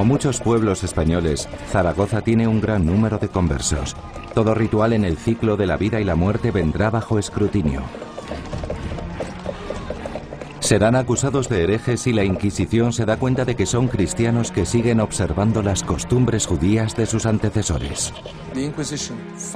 Como 0.00 0.14
muchos 0.14 0.40
pueblos 0.40 0.82
españoles, 0.82 1.46
Zaragoza 1.68 2.22
tiene 2.22 2.48
un 2.48 2.58
gran 2.58 2.86
número 2.86 3.18
de 3.18 3.28
conversos. 3.28 3.94
Todo 4.32 4.54
ritual 4.54 4.94
en 4.94 5.04
el 5.04 5.18
ciclo 5.18 5.58
de 5.58 5.66
la 5.66 5.76
vida 5.76 6.00
y 6.00 6.04
la 6.04 6.14
muerte 6.14 6.50
vendrá 6.50 6.88
bajo 6.88 7.18
escrutinio. 7.18 7.82
Serán 10.60 10.94
acusados 10.94 11.50
de 11.50 11.64
herejes 11.64 12.06
y 12.06 12.14
la 12.14 12.24
Inquisición 12.24 12.94
se 12.94 13.04
da 13.04 13.18
cuenta 13.18 13.44
de 13.44 13.56
que 13.56 13.66
son 13.66 13.88
cristianos 13.88 14.52
que 14.52 14.64
siguen 14.64 15.00
observando 15.00 15.62
las 15.62 15.82
costumbres 15.82 16.46
judías 16.46 16.96
de 16.96 17.04
sus 17.04 17.26
antecesores. 17.26 18.14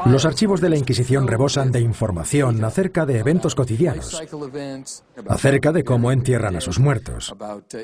Los 0.04 0.24
archivos 0.26 0.60
de 0.60 0.68
la 0.68 0.76
Inquisición 0.76 1.26
rebosan 1.26 1.72
de 1.72 1.80
información 1.80 2.62
acerca 2.64 3.06
de 3.06 3.18
eventos 3.18 3.54
cotidianos, 3.54 4.20
acerca 5.28 5.72
de 5.72 5.84
cómo 5.84 6.12
entierran 6.12 6.56
a 6.56 6.60
sus 6.60 6.78
muertos, 6.78 7.34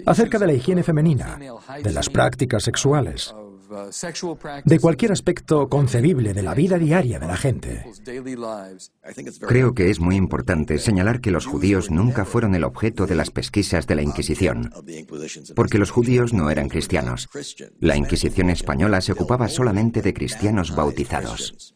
acerca 0.07 0.39
de 0.39 0.47
la 0.47 0.53
higiene 0.53 0.83
femenina, 0.83 1.39
de 1.83 1.93
las 1.93 2.09
prácticas 2.09 2.63
sexuales, 2.63 3.35
de 4.65 4.81
cualquier 4.81 5.13
aspecto 5.13 5.69
concebible 5.69 6.35
de 6.35 6.43
la 6.43 6.55
vida 6.55 6.79
diaria 6.79 7.19
de 7.19 7.27
la 7.27 7.37
gente. 7.37 7.85
Creo 9.47 9.75
que 9.75 9.91
es 9.91 10.01
muy 10.01 10.17
importante 10.17 10.79
señalar 10.79 11.21
que 11.21 11.31
los 11.31 11.47
judíos 11.47 11.91
nunca 11.91 12.25
fueron 12.25 12.55
el 12.55 12.65
objeto 12.65 13.07
de 13.07 13.15
las 13.15 13.31
pesquisas 13.31 13.87
de 13.87 13.95
la 13.95 14.03
Inquisición, 14.03 14.73
porque 15.55 15.79
los 15.79 15.91
judíos 15.91 16.33
no 16.33 16.51
eran 16.51 16.69
cristianos. 16.69 17.29
La 17.79 17.97
Inquisición 17.97 18.51
española 18.51 19.01
se 19.01 19.13
ocupaba 19.13 19.49
solamente 19.49 20.03
de 20.03 20.15
cristianos 20.15 20.75
bautizados. 20.75 21.75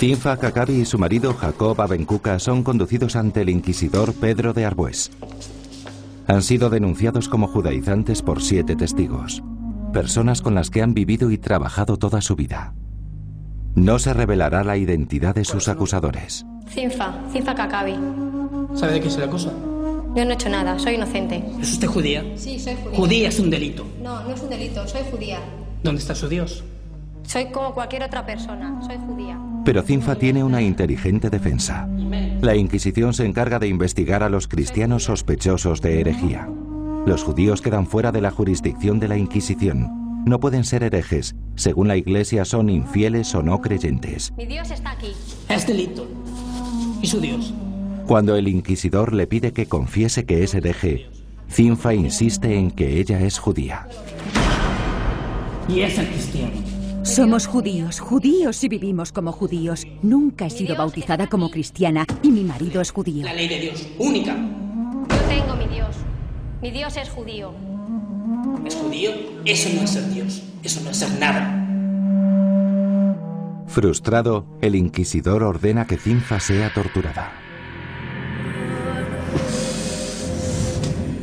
Cinfa 0.00 0.38
Kakabi 0.38 0.80
y 0.80 0.84
su 0.86 0.98
marido 0.98 1.34
Jacob 1.34 1.78
Abencuca 1.78 2.38
son 2.38 2.62
conducidos 2.62 3.16
ante 3.16 3.42
el 3.42 3.50
inquisidor 3.50 4.14
Pedro 4.14 4.54
de 4.54 4.64
Arbués. 4.64 5.10
Han 6.26 6.42
sido 6.42 6.70
denunciados 6.70 7.28
como 7.28 7.48
judaizantes 7.48 8.22
por 8.22 8.40
siete 8.42 8.76
testigos, 8.76 9.42
personas 9.92 10.40
con 10.40 10.54
las 10.54 10.70
que 10.70 10.80
han 10.80 10.94
vivido 10.94 11.30
y 11.30 11.36
trabajado 11.36 11.98
toda 11.98 12.22
su 12.22 12.34
vida. 12.34 12.72
No 13.74 13.98
se 13.98 14.14
revelará 14.14 14.64
la 14.64 14.78
identidad 14.78 15.34
de 15.34 15.44
sus 15.44 15.68
acusadores. 15.68 16.46
Cinfa, 16.70 17.22
Cinfa 17.30 17.54
Kakabi. 17.54 17.96
¿Sabe 18.74 18.94
de 18.94 19.00
qué 19.02 19.10
se 19.10 19.18
le 19.18 19.26
acusa? 19.26 19.50
Yo 19.50 20.24
no 20.24 20.30
he 20.30 20.32
hecho 20.32 20.48
nada, 20.48 20.78
soy 20.78 20.94
inocente. 20.94 21.44
¿Es 21.60 21.72
usted 21.72 21.88
judía? 21.88 22.24
Sí, 22.36 22.58
soy 22.58 22.74
judía. 22.82 22.96
Judía 22.96 23.28
es 23.28 23.38
un 23.38 23.50
delito. 23.50 23.86
No, 24.02 24.22
no 24.22 24.34
es 24.34 24.40
un 24.40 24.48
delito, 24.48 24.88
soy 24.88 25.02
judía. 25.10 25.40
¿Dónde 25.82 26.00
está 26.00 26.14
su 26.14 26.26
Dios? 26.26 26.64
Soy 27.30 27.52
como 27.52 27.72
cualquier 27.72 28.02
otra 28.02 28.26
persona, 28.26 28.80
soy 28.84 28.96
judía. 29.06 29.38
Pero 29.64 29.82
Cinfa 29.82 30.16
tiene 30.16 30.42
una 30.42 30.62
inteligente 30.62 31.30
defensa. 31.30 31.88
La 32.40 32.56
Inquisición 32.56 33.14
se 33.14 33.24
encarga 33.24 33.60
de 33.60 33.68
investigar 33.68 34.24
a 34.24 34.28
los 34.28 34.48
cristianos 34.48 35.04
sospechosos 35.04 35.80
de 35.80 36.00
herejía. 36.00 36.48
Los 37.06 37.22
judíos 37.22 37.62
quedan 37.62 37.86
fuera 37.86 38.10
de 38.10 38.20
la 38.20 38.32
jurisdicción 38.32 38.98
de 38.98 39.06
la 39.06 39.16
Inquisición. 39.16 40.24
No 40.26 40.40
pueden 40.40 40.64
ser 40.64 40.82
herejes. 40.82 41.36
Según 41.54 41.86
la 41.86 41.96
Iglesia 41.96 42.44
son 42.44 42.68
infieles 42.68 43.32
o 43.36 43.44
no 43.44 43.60
creyentes. 43.60 44.32
Mi 44.36 44.46
Dios 44.46 44.72
está 44.72 44.90
aquí. 44.90 45.12
Es 45.48 45.68
delito. 45.68 46.08
¿Y 47.00 47.06
su 47.06 47.20
Dios? 47.20 47.54
Cuando 48.08 48.34
el 48.34 48.48
inquisidor 48.48 49.14
le 49.14 49.28
pide 49.28 49.52
que 49.52 49.66
confiese 49.66 50.26
que 50.26 50.42
es 50.42 50.52
hereje, 50.54 51.08
Cinfa 51.48 51.94
insiste 51.94 52.58
en 52.58 52.72
que 52.72 52.98
ella 52.98 53.20
es 53.20 53.38
judía. 53.38 53.86
Y 55.68 55.82
es 55.82 55.96
el 55.96 56.08
cristiano. 56.08 56.79
Somos 57.02 57.46
judíos, 57.46 57.98
judíos 57.98 58.62
y 58.62 58.68
vivimos 58.68 59.10
como 59.10 59.32
judíos. 59.32 59.86
Nunca 60.02 60.46
he 60.46 60.50
sido 60.50 60.76
bautizada 60.76 61.28
como 61.28 61.50
cristiana 61.50 62.06
y 62.22 62.30
mi 62.30 62.44
marido 62.44 62.80
es 62.82 62.90
judío. 62.90 63.24
La 63.24 63.32
ley 63.32 63.48
de 63.48 63.58
Dios, 63.58 63.88
única. 63.98 64.36
Yo 64.36 65.16
tengo 65.28 65.56
mi 65.56 65.66
Dios. 65.74 65.96
Mi 66.60 66.70
Dios 66.70 66.96
es 66.98 67.08
judío. 67.08 67.52
¿Es 68.66 68.74
judío? 68.74 69.10
Eso 69.46 69.70
no 69.74 69.82
es 69.82 69.90
ser 69.90 70.10
Dios. 70.10 70.42
Eso 70.62 70.80
no 70.82 70.90
es 70.90 70.98
ser 70.98 71.18
nada. 71.18 71.56
Frustrado, 73.66 74.44
el 74.60 74.74
inquisidor 74.74 75.42
ordena 75.42 75.86
que 75.86 75.96
Cinfa 75.96 76.38
sea 76.38 76.72
torturada. 76.74 77.32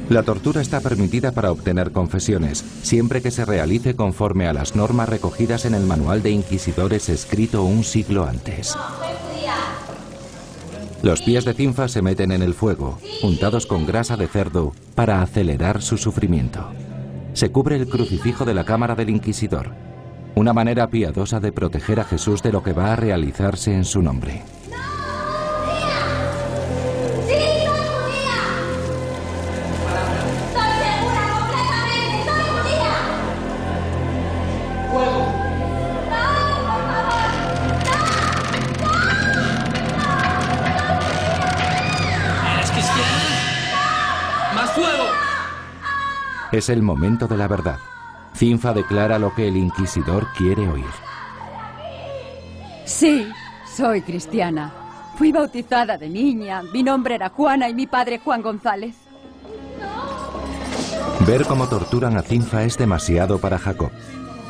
La 0.10 0.24
tortura 0.24 0.62
está 0.62 0.80
permitida 0.80 1.34
para 1.34 1.52
obtener 1.52 1.91
confesiones, 1.91 2.63
siempre 2.82 3.22
que 3.22 3.30
se 3.30 3.43
realice 3.43 3.96
conforme 3.96 4.48
a 4.48 4.54
las 4.54 4.74
normas 4.74 5.10
recogidas 5.10 5.65
en 5.65 5.74
el 5.74 5.84
manual 5.86 6.24
de 6.24 6.32
inquisidores 6.32 7.10
escrito 7.10 7.63
un 7.63 7.84
siglo 7.84 8.26
antes. 8.26 8.74
Los 11.04 11.22
pies 11.22 11.43
de 11.43 11.54
Cinfa 11.54 11.89
se 11.89 12.02
meten 12.02 12.32
en 12.32 12.41
el 12.41 12.54
fuego, 12.54 12.98
untados 13.22 13.65
con 13.65 13.86
grasa 13.86 14.15
de 14.15 14.28
cerdo, 14.28 14.74
para 14.96 15.22
acelerar 15.22 15.82
su 15.82 15.98
sufrimiento. 15.98 16.72
Se 17.34 17.52
cubre 17.52 17.76
el 17.76 17.88
crucifijo 17.88 18.46
de 18.46 18.54
la 18.54 18.63
cámara 18.63 18.96
del 18.96 19.10
inquisidor, 19.10 19.72
una 20.36 20.54
manera 20.54 20.88
piadosa 20.88 21.39
de 21.39 21.52
proteger 21.52 22.00
a 22.00 22.06
Jesús 22.06 22.41
de 22.41 22.52
lo 22.52 22.63
que 22.63 22.74
va 22.74 22.93
a 22.93 22.96
realizarse 22.96 23.74
en 23.74 23.86
su 23.86 24.02
nombre. 24.02 24.41
Es 46.58 46.70
el 46.70 46.82
momento 46.82 47.28
de 47.28 47.38
la 47.38 47.48
verdad. 47.48 47.78
Cinfa 48.34 48.74
declara 48.74 49.20
lo 49.20 49.32
que 49.36 49.48
el 49.48 49.58
inquisidor 49.58 50.26
quiere 50.36 50.67
oír. 50.67 50.89
Sí, 52.84 53.28
soy 53.76 54.02
cristiana. 54.02 54.74
Fui 55.20 55.32
bautizada 55.32 56.00
de 56.00 56.10
niña. 56.10 56.63
Mi 56.74 56.82
nombre 56.82 57.13
era 57.13 57.30
Juana 57.30 57.70
y 57.70 57.76
mi 57.76 57.86
padre 57.86 58.20
Juan 58.24 58.41
González. 58.41 58.96
Ver 61.28 61.46
cómo 61.46 61.70
torturan 61.70 62.17
a 62.17 62.24
Cinfa 62.24 62.63
es 62.63 62.76
demasiado 62.76 63.38
para 63.38 63.60
Jacob. 63.60 63.91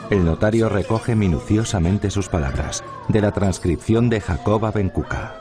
El 0.10 0.24
notario 0.24 0.70
recoge 0.70 1.14
minuciosamente 1.14 2.10
sus 2.10 2.30
palabras, 2.30 2.86
de 3.10 3.20
la 3.20 3.34
transcripción 3.34 4.08
de 4.08 4.22
Jacob 4.22 4.66
Abencuca. 4.66 5.36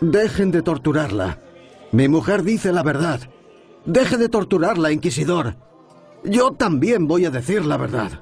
Dejen 0.00 0.50
de 0.52 0.62
torturarla. 0.62 1.38
Mi 1.92 2.08
mujer 2.08 2.44
dice 2.44 2.72
la 2.72 2.82
verdad. 2.82 3.20
Deje 3.86 4.16
de 4.16 4.28
torturarla, 4.28 4.90
inquisidor. 4.90 5.54
Yo 6.24 6.50
también 6.52 7.06
voy 7.06 7.24
a 7.24 7.30
decir 7.30 7.64
la 7.64 7.76
verdad. 7.76 8.20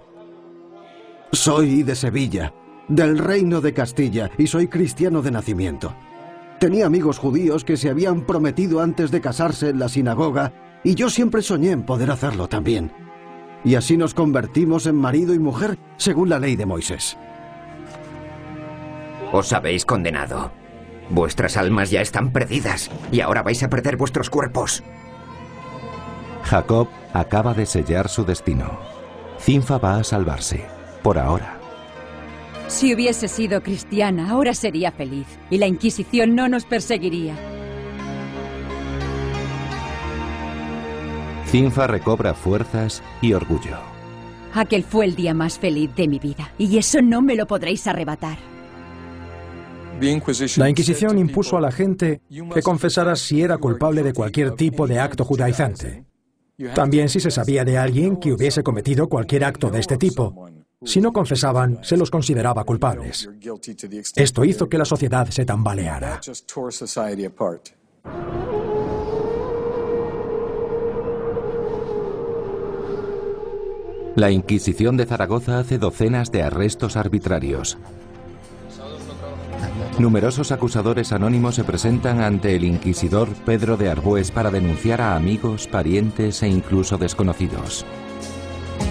Soy 1.32 1.82
de 1.82 1.94
Sevilla, 1.96 2.52
del 2.86 3.18
reino 3.18 3.62
de 3.62 3.72
Castilla, 3.72 4.30
y 4.36 4.46
soy 4.46 4.68
cristiano 4.68 5.22
de 5.22 5.30
nacimiento. 5.30 5.94
Tenía 6.60 6.84
amigos 6.86 7.18
judíos 7.18 7.64
que 7.64 7.78
se 7.78 7.88
habían 7.88 8.26
prometido 8.26 8.80
antes 8.80 9.10
de 9.10 9.22
casarse 9.22 9.70
en 9.70 9.78
la 9.78 9.88
sinagoga, 9.88 10.52
y 10.84 10.94
yo 10.94 11.08
siempre 11.08 11.40
soñé 11.40 11.70
en 11.70 11.84
poder 11.84 12.10
hacerlo 12.10 12.46
también. 12.46 12.92
Y 13.64 13.74
así 13.76 13.96
nos 13.96 14.12
convertimos 14.12 14.86
en 14.86 14.96
marido 14.96 15.32
y 15.32 15.38
mujer 15.38 15.78
según 15.96 16.28
la 16.28 16.38
ley 16.38 16.56
de 16.56 16.66
Moisés. 16.66 17.16
Os 19.32 19.52
habéis 19.54 19.86
condenado. 19.86 20.52
Vuestras 21.08 21.56
almas 21.56 21.90
ya 21.90 22.02
están 22.02 22.32
perdidas 22.32 22.90
y 23.10 23.20
ahora 23.20 23.42
vais 23.42 23.62
a 23.62 23.70
perder 23.70 23.96
vuestros 23.96 24.28
cuerpos. 24.28 24.84
Jacob 26.44 26.88
acaba 27.12 27.54
de 27.54 27.66
sellar 27.66 28.08
su 28.08 28.24
destino. 28.24 28.78
Cinfa 29.38 29.78
va 29.78 29.96
a 29.96 30.04
salvarse, 30.04 30.64
por 31.02 31.18
ahora. 31.18 31.58
Si 32.68 32.94
hubiese 32.94 33.28
sido 33.28 33.62
cristiana, 33.62 34.30
ahora 34.30 34.54
sería 34.54 34.92
feliz 34.92 35.26
y 35.50 35.58
la 35.58 35.66
Inquisición 35.66 36.34
no 36.34 36.48
nos 36.48 36.64
perseguiría. 36.64 37.34
Cinfa 41.46 41.86
recobra 41.86 42.34
fuerzas 42.34 43.02
y 43.20 43.32
orgullo. 43.32 43.76
Aquel 44.54 44.82
fue 44.82 45.04
el 45.06 45.14
día 45.14 45.34
más 45.34 45.58
feliz 45.58 45.94
de 45.94 46.08
mi 46.08 46.18
vida 46.18 46.52
y 46.58 46.78
eso 46.78 47.00
no 47.02 47.22
me 47.22 47.36
lo 47.36 47.46
podréis 47.46 47.86
arrebatar. 47.86 48.38
La 50.56 50.68
Inquisición 50.68 51.18
impuso 51.18 51.56
a 51.56 51.60
la 51.60 51.70
gente 51.70 52.20
que 52.52 52.62
confesara 52.62 53.14
si 53.16 53.42
era 53.42 53.58
culpable 53.58 54.02
de 54.02 54.12
cualquier 54.12 54.52
tipo 54.52 54.86
de 54.86 54.98
acto 54.98 55.24
judaizante. 55.24 56.04
También 56.74 57.08
si 57.08 57.20
se 57.20 57.30
sabía 57.30 57.64
de 57.64 57.78
alguien 57.78 58.16
que 58.16 58.32
hubiese 58.32 58.62
cometido 58.62 59.08
cualquier 59.08 59.44
acto 59.44 59.70
de 59.70 59.80
este 59.80 59.96
tipo. 59.96 60.48
Si 60.84 61.00
no 61.00 61.12
confesaban, 61.12 61.80
se 61.82 61.96
los 61.96 62.10
consideraba 62.10 62.64
culpables. 62.64 63.28
Esto 64.16 64.44
hizo 64.44 64.68
que 64.68 64.78
la 64.78 64.84
sociedad 64.84 65.28
se 65.30 65.44
tambaleara. 65.44 66.20
La 74.16 74.30
Inquisición 74.30 74.96
de 74.96 75.06
Zaragoza 75.06 75.58
hace 75.58 75.78
docenas 75.78 76.30
de 76.30 76.42
arrestos 76.42 76.96
arbitrarios. 76.96 77.78
Numerosos 79.98 80.52
acusadores 80.52 81.12
anónimos 81.12 81.54
se 81.54 81.64
presentan 81.64 82.20
ante 82.20 82.56
el 82.56 82.64
inquisidor 82.64 83.28
Pedro 83.44 83.76
de 83.76 83.88
Arbues 83.88 84.30
para 84.30 84.50
denunciar 84.50 85.00
a 85.00 85.16
amigos, 85.16 85.66
parientes 85.66 86.42
e 86.42 86.48
incluso 86.48 86.98
desconocidos. 86.98 87.84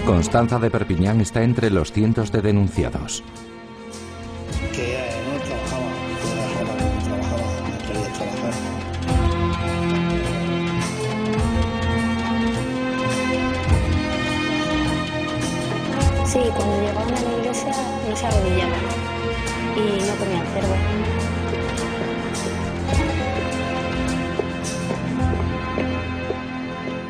Constanza 0.05 0.59
de 0.59 0.69
Perpiñán 0.69 1.21
está 1.21 1.43
entre 1.43 1.69
los 1.69 1.91
cientos 1.91 2.31
de 2.31 2.41
denunciados. 2.41 3.23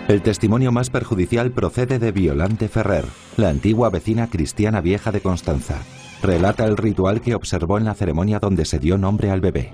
El 0.07 0.21
testimonio 0.21 0.73
más 0.73 0.89
perjudicial 0.89 1.51
procede 1.51 1.97
de 1.97 2.11
Violante 2.11 2.67
Ferrer, 2.67 3.05
la 3.37 3.47
antigua 3.47 3.89
vecina 3.89 4.27
cristiana 4.27 4.81
vieja 4.81 5.13
de 5.13 5.21
Constanza. 5.21 5.77
Relata 6.21 6.65
el 6.65 6.75
ritual 6.75 7.21
que 7.21 7.35
observó 7.35 7.77
en 7.77 7.85
la 7.85 7.93
ceremonia 7.93 8.39
donde 8.39 8.65
se 8.65 8.79
dio 8.79 8.97
nombre 8.97 9.31
al 9.31 9.39
bebé. 9.39 9.73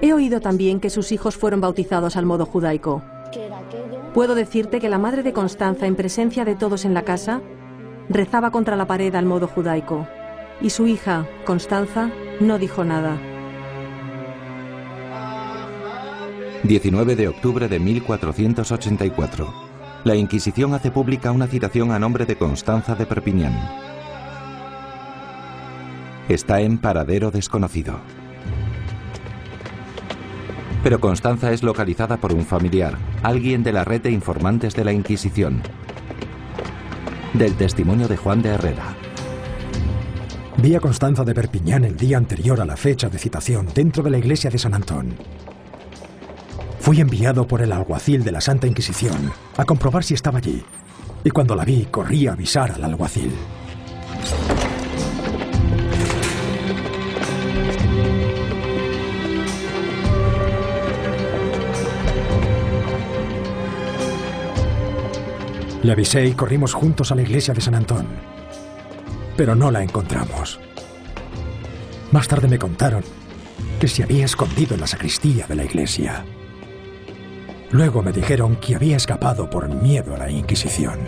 He 0.00 0.12
oído 0.12 0.40
también 0.40 0.78
que 0.78 0.90
sus 0.90 1.10
hijos 1.10 1.36
fueron 1.36 1.60
bautizados 1.60 2.16
al 2.16 2.24
modo 2.24 2.46
judaico. 2.46 3.02
Puedo 4.14 4.36
decirte 4.36 4.78
que 4.78 4.88
la 4.88 4.98
madre 4.98 5.24
de 5.24 5.32
Constanza, 5.32 5.86
en 5.86 5.96
presencia 5.96 6.44
de 6.44 6.54
todos 6.54 6.84
en 6.84 6.94
la 6.94 7.02
casa, 7.02 7.40
rezaba 8.08 8.52
contra 8.52 8.76
la 8.76 8.86
pared 8.86 9.12
al 9.16 9.26
modo 9.26 9.48
judaico, 9.48 10.06
y 10.60 10.70
su 10.70 10.86
hija, 10.86 11.26
Constanza, 11.44 12.10
no 12.40 12.58
dijo 12.58 12.84
nada. 12.84 13.18
19 16.64 17.14
de 17.14 17.28
octubre 17.28 17.68
de 17.68 17.78
1484. 17.78 19.54
La 20.04 20.16
Inquisición 20.16 20.74
hace 20.74 20.90
pública 20.90 21.30
una 21.30 21.46
citación 21.46 21.92
a 21.92 21.98
nombre 22.00 22.26
de 22.26 22.36
Constanza 22.36 22.96
de 22.96 23.06
Perpiñán. 23.06 23.54
Está 26.28 26.60
en 26.60 26.78
paradero 26.78 27.30
desconocido. 27.30 28.00
Pero 30.82 31.00
Constanza 31.00 31.52
es 31.52 31.62
localizada 31.62 32.16
por 32.16 32.34
un 32.34 32.44
familiar, 32.44 32.98
alguien 33.22 33.62
de 33.62 33.72
la 33.72 33.84
red 33.84 34.02
de 34.02 34.10
informantes 34.10 34.74
de 34.74 34.84
la 34.84 34.92
Inquisición, 34.92 35.62
del 37.34 37.54
testimonio 37.54 38.08
de 38.08 38.16
Juan 38.16 38.42
de 38.42 38.50
Herrera. 38.50 38.96
Vi 40.56 40.74
a 40.74 40.80
Constanza 40.80 41.22
de 41.24 41.34
Perpiñán 41.34 41.84
el 41.84 41.96
día 41.96 42.16
anterior 42.16 42.60
a 42.60 42.66
la 42.66 42.76
fecha 42.76 43.08
de 43.08 43.18
citación 43.18 43.68
dentro 43.72 44.02
de 44.02 44.10
la 44.10 44.18
iglesia 44.18 44.50
de 44.50 44.58
San 44.58 44.74
Antón. 44.74 45.14
Fui 46.80 47.00
enviado 47.00 47.46
por 47.46 47.60
el 47.62 47.72
alguacil 47.72 48.24
de 48.24 48.32
la 48.32 48.40
Santa 48.40 48.66
Inquisición 48.66 49.32
a 49.56 49.64
comprobar 49.64 50.04
si 50.04 50.14
estaba 50.14 50.38
allí. 50.38 50.64
Y 51.24 51.30
cuando 51.30 51.54
la 51.54 51.64
vi, 51.64 51.86
corrí 51.90 52.26
a 52.26 52.32
avisar 52.32 52.72
al 52.72 52.84
alguacil. 52.84 53.32
Le 65.82 65.92
avisé 65.92 66.26
y 66.26 66.32
corrimos 66.32 66.74
juntos 66.74 67.12
a 67.12 67.14
la 67.14 67.22
iglesia 67.22 67.54
de 67.54 67.60
San 67.60 67.74
Antón. 67.74 68.06
Pero 69.36 69.54
no 69.54 69.70
la 69.70 69.82
encontramos. 69.82 70.58
Más 72.10 72.26
tarde 72.26 72.48
me 72.48 72.58
contaron 72.58 73.04
que 73.78 73.88
se 73.88 74.02
había 74.02 74.24
escondido 74.24 74.74
en 74.74 74.80
la 74.80 74.86
sacristía 74.86 75.46
de 75.46 75.54
la 75.54 75.64
iglesia. 75.64 76.24
Luego 77.70 78.02
me 78.02 78.12
dijeron 78.12 78.56
que 78.56 78.74
había 78.74 78.96
escapado 78.96 79.50
por 79.50 79.68
miedo 79.68 80.14
a 80.14 80.18
la 80.18 80.30
Inquisición. 80.30 80.98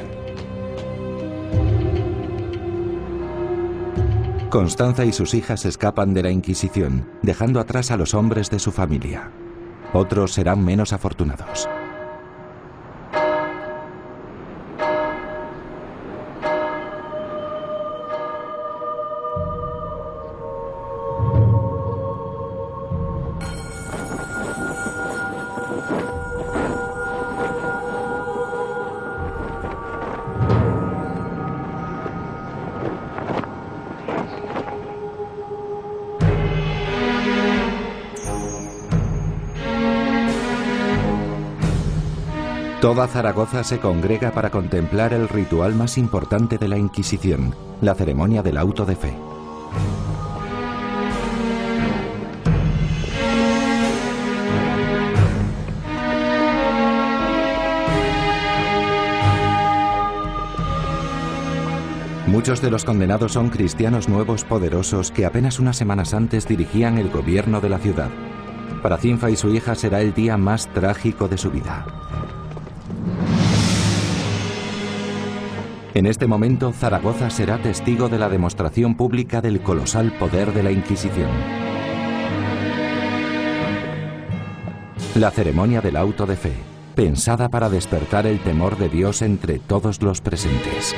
Constanza 4.50 5.04
y 5.04 5.12
sus 5.12 5.32
hijas 5.32 5.64
escapan 5.64 6.12
de 6.12 6.22
la 6.22 6.30
Inquisición, 6.30 7.08
dejando 7.22 7.60
atrás 7.60 7.90
a 7.90 7.96
los 7.96 8.14
hombres 8.14 8.50
de 8.50 8.58
su 8.58 8.72
familia. 8.72 9.30
Otros 9.94 10.34
serán 10.34 10.62
menos 10.64 10.92
afortunados. 10.92 11.68
Zaragoza 43.08 43.64
se 43.64 43.78
congrega 43.78 44.32
para 44.32 44.50
contemplar 44.50 45.12
el 45.12 45.28
ritual 45.28 45.74
más 45.74 45.98
importante 45.98 46.58
de 46.58 46.68
la 46.68 46.78
Inquisición, 46.78 47.54
la 47.80 47.94
ceremonia 47.94 48.42
del 48.42 48.56
auto 48.56 48.84
de 48.84 48.96
fe. 48.96 49.16
Muchos 62.26 62.62
de 62.62 62.70
los 62.70 62.84
condenados 62.84 63.32
son 63.32 63.50
cristianos 63.50 64.08
nuevos 64.08 64.44
poderosos 64.44 65.10
que 65.10 65.26
apenas 65.26 65.58
unas 65.58 65.76
semanas 65.76 66.14
antes 66.14 66.46
dirigían 66.46 66.96
el 66.96 67.10
gobierno 67.10 67.60
de 67.60 67.68
la 67.68 67.78
ciudad. 67.78 68.08
Para 68.82 68.98
Cinfa 68.98 69.30
y 69.30 69.36
su 69.36 69.52
hija 69.52 69.74
será 69.74 70.00
el 70.00 70.14
día 70.14 70.36
más 70.36 70.68
trágico 70.68 71.28
de 71.28 71.36
su 71.36 71.50
vida. 71.50 71.84
En 75.92 76.06
este 76.06 76.28
momento, 76.28 76.72
Zaragoza 76.72 77.30
será 77.30 77.58
testigo 77.58 78.08
de 78.08 78.18
la 78.18 78.28
demostración 78.28 78.94
pública 78.94 79.40
del 79.40 79.60
colosal 79.60 80.12
poder 80.12 80.52
de 80.52 80.62
la 80.62 80.70
Inquisición. 80.70 81.30
La 85.16 85.32
ceremonia 85.32 85.80
del 85.80 85.96
auto 85.96 86.26
de 86.26 86.36
fe, 86.36 86.52
pensada 86.94 87.48
para 87.48 87.68
despertar 87.68 88.26
el 88.26 88.38
temor 88.38 88.78
de 88.78 88.88
Dios 88.88 89.20
entre 89.22 89.58
todos 89.58 90.00
los 90.00 90.20
presentes. 90.20 90.94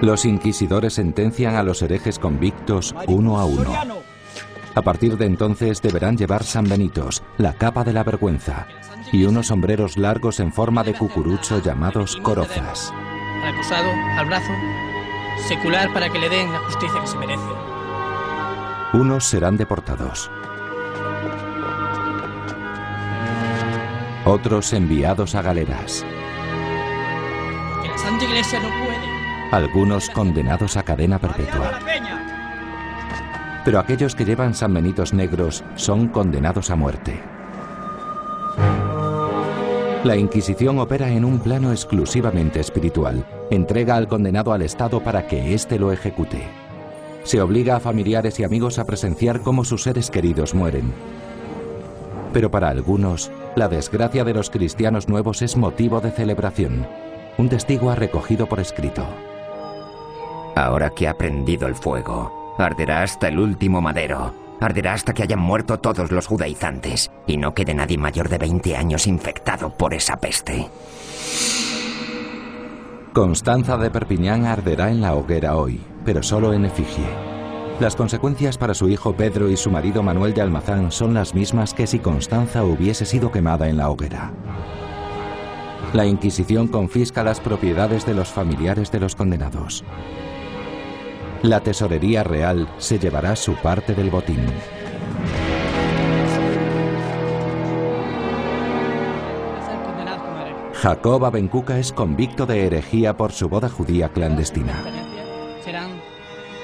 Los 0.00 0.24
inquisidores 0.24 0.94
sentencian 0.94 1.56
a 1.56 1.62
los 1.62 1.82
herejes 1.82 2.18
convictos 2.18 2.94
uno 3.06 3.38
a 3.38 3.44
uno. 3.44 3.74
A 4.74 4.82
partir 4.82 5.18
de 5.18 5.26
entonces 5.26 5.82
deberán 5.82 6.16
llevar 6.16 6.42
San 6.42 6.66
Benitos, 6.68 7.22
la 7.36 7.52
capa 7.52 7.84
de 7.84 7.92
la 7.92 8.02
vergüenza, 8.02 8.66
y 9.12 9.24
unos 9.24 9.48
sombreros 9.48 9.98
largos 9.98 10.40
en 10.40 10.54
forma 10.54 10.84
de 10.84 10.94
cucurucho 10.94 11.60
llamados 11.62 12.16
corozas. 12.16 12.94
Al 13.42 13.54
acusado, 13.54 13.90
al 14.16 14.26
brazo, 14.26 14.52
secular 15.48 15.92
para 15.92 16.08
que 16.08 16.18
le 16.18 16.30
den 16.30 16.50
la 16.50 16.60
justicia 16.60 17.00
que 17.00 17.06
se 17.06 17.18
merece. 17.18 17.42
Unos 18.94 19.24
serán 19.24 19.58
deportados. 19.58 20.30
Otros 24.24 24.72
enviados 24.72 25.34
a 25.34 25.42
galeras. 25.42 26.06
Que 27.82 27.88
la 27.88 27.98
Santa 27.98 28.24
Iglesia 28.24 28.60
no 28.60 28.68
puede 28.68 29.09
algunos 29.50 30.10
condenados 30.10 30.76
a 30.76 30.82
cadena 30.84 31.18
perpetua. 31.18 31.80
Pero 33.64 33.80
aquellos 33.80 34.14
que 34.14 34.24
llevan 34.24 34.54
sanbenitos 34.54 35.12
negros 35.12 35.64
son 35.74 36.08
condenados 36.08 36.70
a 36.70 36.76
muerte. 36.76 37.20
La 40.04 40.16
Inquisición 40.16 40.78
opera 40.78 41.10
en 41.10 41.24
un 41.24 41.40
plano 41.40 41.72
exclusivamente 41.72 42.58
espiritual. 42.60 43.26
Entrega 43.50 43.96
al 43.96 44.08
condenado 44.08 44.52
al 44.52 44.62
Estado 44.62 45.00
para 45.00 45.26
que 45.26 45.52
éste 45.52 45.78
lo 45.78 45.92
ejecute. 45.92 46.42
Se 47.24 47.42
obliga 47.42 47.76
a 47.76 47.80
familiares 47.80 48.40
y 48.40 48.44
amigos 48.44 48.78
a 48.78 48.86
presenciar 48.86 49.40
cómo 49.40 49.64
sus 49.64 49.82
seres 49.82 50.10
queridos 50.10 50.54
mueren. 50.54 50.94
Pero 52.32 52.50
para 52.50 52.70
algunos, 52.70 53.30
la 53.56 53.68
desgracia 53.68 54.24
de 54.24 54.32
los 54.32 54.48
cristianos 54.48 55.08
nuevos 55.08 55.42
es 55.42 55.56
motivo 55.56 56.00
de 56.00 56.12
celebración. 56.12 56.86
Un 57.36 57.50
testigo 57.50 57.90
ha 57.90 57.94
recogido 57.94 58.46
por 58.46 58.60
escrito. 58.60 59.04
Ahora 60.60 60.90
que 60.90 61.08
ha 61.08 61.16
prendido 61.16 61.66
el 61.66 61.74
fuego, 61.74 62.54
arderá 62.58 63.02
hasta 63.02 63.28
el 63.28 63.38
último 63.38 63.80
madero. 63.80 64.34
Arderá 64.60 64.92
hasta 64.92 65.14
que 65.14 65.22
hayan 65.22 65.38
muerto 65.38 65.78
todos 65.78 66.12
los 66.12 66.26
judaizantes 66.26 67.10
y 67.26 67.38
no 67.38 67.54
quede 67.54 67.72
nadie 67.72 67.96
mayor 67.96 68.28
de 68.28 68.36
20 68.36 68.76
años 68.76 69.06
infectado 69.06 69.70
por 69.70 69.94
esa 69.94 70.18
peste. 70.18 70.68
Constanza 73.14 73.78
de 73.78 73.90
Perpiñán 73.90 74.44
arderá 74.44 74.90
en 74.90 75.00
la 75.00 75.14
hoguera 75.14 75.56
hoy, 75.56 75.80
pero 76.04 76.22
solo 76.22 76.52
en 76.52 76.66
efigie. 76.66 77.08
Las 77.80 77.96
consecuencias 77.96 78.58
para 78.58 78.74
su 78.74 78.90
hijo 78.90 79.14
Pedro 79.14 79.48
y 79.48 79.56
su 79.56 79.70
marido 79.70 80.02
Manuel 80.02 80.34
de 80.34 80.42
Almazán 80.42 80.92
son 80.92 81.14
las 81.14 81.34
mismas 81.34 81.72
que 81.72 81.86
si 81.86 82.00
Constanza 82.00 82.64
hubiese 82.64 83.06
sido 83.06 83.32
quemada 83.32 83.70
en 83.70 83.78
la 83.78 83.88
hoguera. 83.88 84.30
La 85.94 86.04
Inquisición 86.04 86.68
confisca 86.68 87.24
las 87.24 87.40
propiedades 87.40 88.04
de 88.04 88.12
los 88.12 88.28
familiares 88.28 88.92
de 88.92 89.00
los 89.00 89.16
condenados 89.16 89.84
la 91.42 91.60
Tesorería 91.60 92.22
Real 92.22 92.68
se 92.78 92.98
llevará 92.98 93.34
su 93.34 93.54
parte 93.54 93.94
del 93.94 94.10
botín. 94.10 94.44
Jacob 100.74 101.24
Abencuca 101.24 101.78
es 101.78 101.92
convicto 101.92 102.46
de 102.46 102.66
herejía 102.66 103.16
por 103.16 103.32
su 103.32 103.48
boda 103.48 103.68
judía 103.68 104.10
clandestina. 104.10 104.82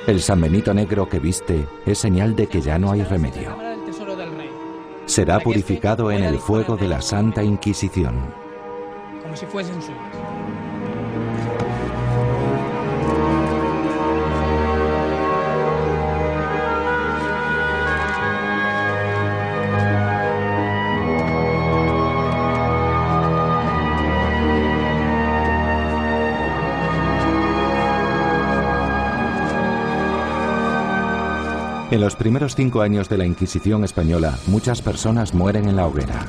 El 0.06 0.22
San 0.22 0.40
Benito 0.40 0.72
negro 0.72 1.08
que 1.08 1.18
viste 1.18 1.66
es 1.84 1.98
señal 1.98 2.36
de 2.36 2.46
que 2.46 2.60
ya 2.60 2.78
no 2.78 2.92
hay 2.92 3.02
remedio. 3.02 3.56
Será 5.06 5.40
purificado 5.40 6.10
en 6.10 6.24
el 6.24 6.38
fuego 6.38 6.76
de 6.76 6.88
la 6.88 7.02
Santa 7.02 7.42
Inquisición. 7.42 8.14
Como 9.22 9.36
si 9.36 9.46
fuesen 9.46 9.82
En 31.88 32.00
los 32.00 32.16
primeros 32.16 32.56
cinco 32.56 32.80
años 32.80 33.08
de 33.08 33.16
la 33.16 33.26
Inquisición 33.26 33.84
española, 33.84 34.36
muchas 34.48 34.82
personas 34.82 35.34
mueren 35.34 35.68
en 35.68 35.76
la 35.76 35.86
hoguera. 35.86 36.26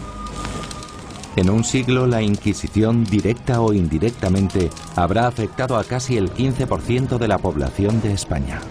En 1.36 1.50
un 1.50 1.64
siglo, 1.64 2.06
la 2.06 2.22
Inquisición, 2.22 3.04
directa 3.04 3.62
o 3.62 3.74
indirectamente, 3.74 4.70
habrá 4.96 5.26
afectado 5.26 5.78
a 5.78 5.84
casi 5.84 6.16
el 6.16 6.32
15% 6.32 7.18
de 7.18 7.28
la 7.28 7.40
población 7.40 8.02
de 8.02 8.14
España. 8.14 8.62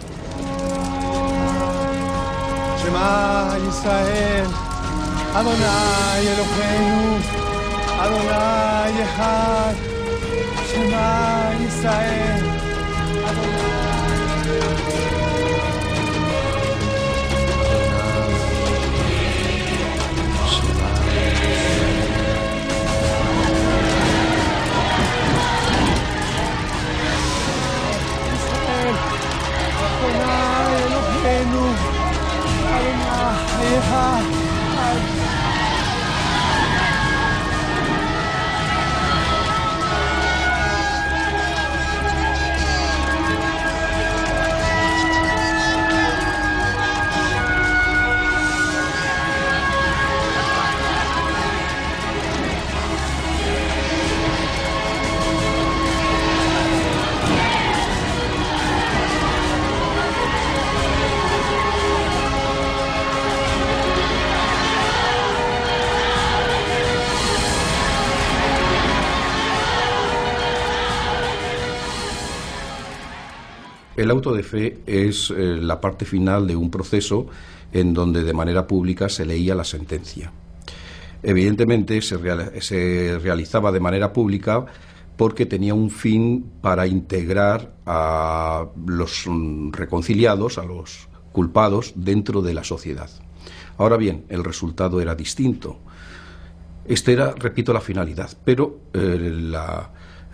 Adonai 30.07 30.75
Eloheinu, 30.83 31.65
Adonai 32.75 34.36
El 73.97 74.11
auto 74.11 74.35
de 74.35 74.43
fe 74.43 74.79
es 74.87 75.31
eh, 75.31 75.57
la 75.61 75.81
parte 75.81 76.05
final 76.05 76.47
de 76.47 76.55
un 76.55 76.71
proceso 76.71 77.27
en 77.73 77.95
donde 77.95 78.25
de 78.25 78.33
manera 78.35 78.67
pública 78.67 79.09
se 79.09 79.25
leía 79.25 79.55
la 79.55 79.65
sentencia. 79.65 80.33
Evidentemente 81.23 82.01
se, 82.03 83.19
realizaba 83.19 83.73
de 83.73 83.81
manera 83.81 84.13
pública 84.13 84.67
porque 85.17 85.47
tenía 85.47 85.73
un 85.73 85.91
fin 85.91 86.45
para 86.61 86.87
integrar 86.87 87.75
a 87.87 88.67
los 88.87 89.25
reconciliados, 89.73 90.59
a 90.59 90.65
los 90.65 91.09
culpados, 91.33 91.95
dentro 91.97 92.43
de 92.43 92.53
la 92.53 92.65
sociedad. 92.65 93.11
Ahora 93.79 93.97
bien, 93.97 94.25
el 94.29 94.45
resultado 94.45 95.01
era 95.01 95.15
distinto. 95.15 95.79
Esta 96.85 97.13
era, 97.13 97.33
repito, 97.33 97.73
la 97.73 97.81
finalidad, 97.81 98.31
pero 98.45 98.79
eh, 98.93 99.19
la, 99.19 99.91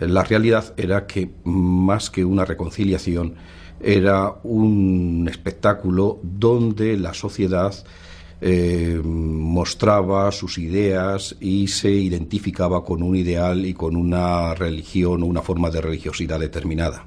la 0.07 0.23
realidad 0.23 0.73
era 0.77 1.05
que 1.05 1.29
más 1.43 2.09
que 2.09 2.25
una 2.25 2.45
reconciliación, 2.45 3.35
era 3.81 4.35
un 4.43 5.27
espectáculo 5.29 6.19
donde 6.23 6.97
la 6.97 7.13
sociedad 7.13 7.73
eh, 8.41 8.99
mostraba 9.03 10.31
sus 10.31 10.57
ideas 10.57 11.35
y 11.39 11.67
se 11.67 11.91
identificaba 11.91 12.83
con 12.83 13.03
un 13.03 13.15
ideal 13.15 13.65
y 13.65 13.73
con 13.73 13.95
una 13.95 14.53
religión 14.53 15.23
o 15.23 15.25
una 15.25 15.41
forma 15.41 15.69
de 15.69 15.81
religiosidad 15.81 16.39
determinada. 16.39 17.05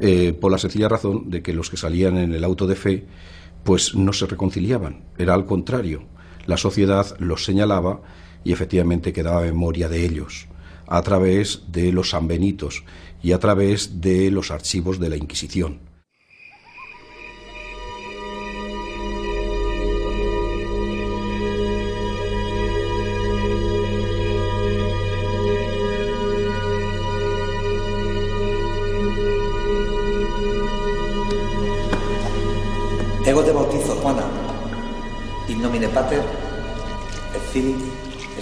Eh, 0.00 0.32
por 0.32 0.50
la 0.50 0.58
sencilla 0.58 0.88
razón 0.88 1.30
de 1.30 1.42
que 1.42 1.52
los 1.52 1.70
que 1.70 1.76
salían 1.76 2.16
en 2.16 2.32
el 2.32 2.44
auto 2.44 2.66
de 2.66 2.76
fe 2.76 3.04
pues 3.62 3.94
no 3.94 4.12
se 4.12 4.26
reconciliaban, 4.26 5.04
era 5.16 5.34
al 5.34 5.46
contrario, 5.46 6.02
la 6.46 6.56
sociedad 6.56 7.16
los 7.20 7.44
señalaba 7.44 8.00
y 8.42 8.52
efectivamente 8.52 9.12
quedaba 9.12 9.42
memoria 9.42 9.88
de 9.88 10.04
ellos 10.04 10.48
a 10.86 11.02
través 11.02 11.62
de 11.68 11.92
los 11.92 12.10
sanbenitos 12.10 12.84
y 13.22 13.32
a 13.32 13.38
través 13.38 14.00
de 14.00 14.30
los 14.30 14.50
archivos 14.50 14.98
de 14.98 15.08
la 15.08 15.16
Inquisición. 15.16 15.80
Ego 33.24 33.42
te 33.44 33.52
bautizo, 33.52 33.94
Juana. 34.02 34.24
In 35.48 35.62
nomine 35.62 35.88
Pater, 35.88 36.22
et 37.34 37.40
Filii, 37.52 37.76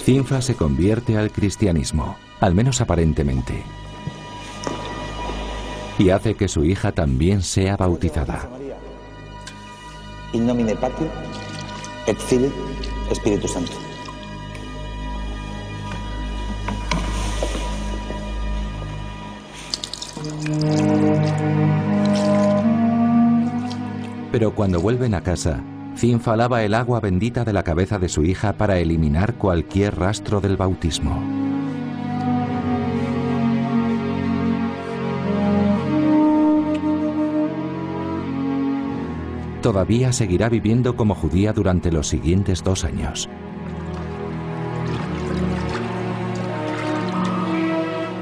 Cinfa 0.05 0.41
se 0.41 0.55
convierte 0.55 1.17
al 1.17 1.31
cristianismo 1.31 2.17
al 2.41 2.55
menos 2.55 2.81
aparentemente, 2.81 3.63
y 5.99 6.11
hace 6.11 6.35
que 6.35 6.49
su 6.49 6.65
hija 6.65 6.93
también 6.93 7.43
sea 7.43 7.77
bautizada. 7.77 8.49
In 10.33 10.47
nomine 10.47 10.75
Patri 10.77 11.07
et 12.07 12.17
Filii 12.17 12.53
Espíritu 13.11 13.49
Santo. 13.49 13.73
Pero 24.33 24.55
cuando 24.55 24.81
vuelven 24.81 25.15
a 25.15 25.23
casa, 25.23 25.63
Cinfa 25.97 26.37
lava 26.37 26.63
el 26.63 26.75
agua 26.75 27.01
bendita 27.01 27.45
de 27.45 27.53
la 27.53 27.63
cabeza 27.63 27.99
de 27.99 28.09
su 28.09 28.23
hija 28.23 28.55
para 28.55 28.79
eliminar 28.79 29.35
cualquier 29.35 29.99
rastro 29.99 30.41
del 30.41 30.57
bautismo. 30.57 31.40
Todavía 39.63 40.13
seguirá 40.13 40.49
viviendo 40.49 40.97
como 40.97 41.15
judía 41.15 41.53
durante 41.53 41.93
los 41.93 42.09
siguientes 42.09 42.65
dos 42.65 42.85
años. 42.85 43.29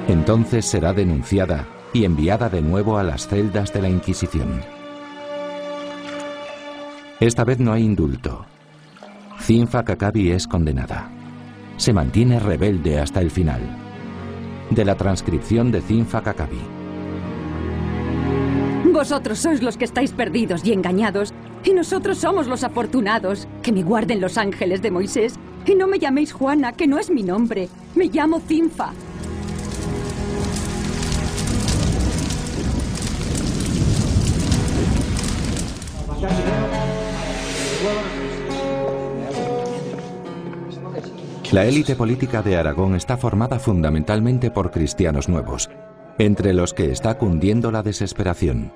Entonces 0.09 0.65
será 0.65 0.93
denunciada 0.93 1.67
y 1.93 2.05
enviada 2.05 2.49
de 2.49 2.61
nuevo 2.61 2.99
a 2.99 3.03
las 3.03 3.29
celdas 3.29 3.73
de 3.73 3.83
la 3.83 3.89
Inquisición. 3.89 4.63
Esta 7.21 7.45
vez 7.45 7.61
no 7.61 7.73
hay 7.73 7.85
indulto. 7.85 8.47
Cinfa 9.41 9.85
Kakabi 9.85 10.31
es 10.31 10.47
condenada. 10.47 11.11
Se 11.77 11.93
mantiene 11.93 12.41
rebelde 12.41 12.99
hasta 12.99 13.21
el 13.21 13.31
final. 13.31 13.61
De 14.71 14.85
la 14.85 14.97
transcripción 14.97 15.71
de 15.71 15.81
Cinfa 15.83 16.23
Kakabi. 16.23 16.78
Vosotros 18.85 19.39
sois 19.39 19.63
los 19.63 19.77
que 19.77 19.85
estáis 19.85 20.13
perdidos 20.13 20.65
y 20.65 20.73
engañados, 20.73 21.33
y 21.65 21.73
nosotros 21.73 22.19
somos 22.19 22.47
los 22.47 22.65
afortunados. 22.65 23.47
Que 23.63 23.73
me 23.73 23.83
guarden 23.83 24.21
los 24.21 24.39
ángeles 24.39 24.83
de 24.83 24.91
Moisés. 24.91 25.35
Y 25.67 25.75
no 25.75 25.87
me 25.87 25.99
llaméis 25.99 26.33
Juana, 26.33 26.73
que 26.73 26.87
no 26.87 26.99
es 26.99 27.11
mi 27.11 27.23
nombre. 27.23 27.69
Me 27.95 28.07
llamo 28.07 28.41
Cinfa. 28.41 28.93
La 41.53 41.65
élite 41.65 41.97
política 41.97 42.43
de 42.43 42.57
Aragón 42.59 42.95
está 42.95 43.17
formada 43.17 43.59
fundamentalmente 43.59 44.51
por 44.51 44.71
cristianos 44.71 45.31
nuevos, 45.31 45.71
entre 46.19 46.53
los 46.53 46.75
que 46.75 46.91
está 46.91 47.17
cundiendo 47.17 47.71
la 47.71 47.83
desesperación. 47.83 48.73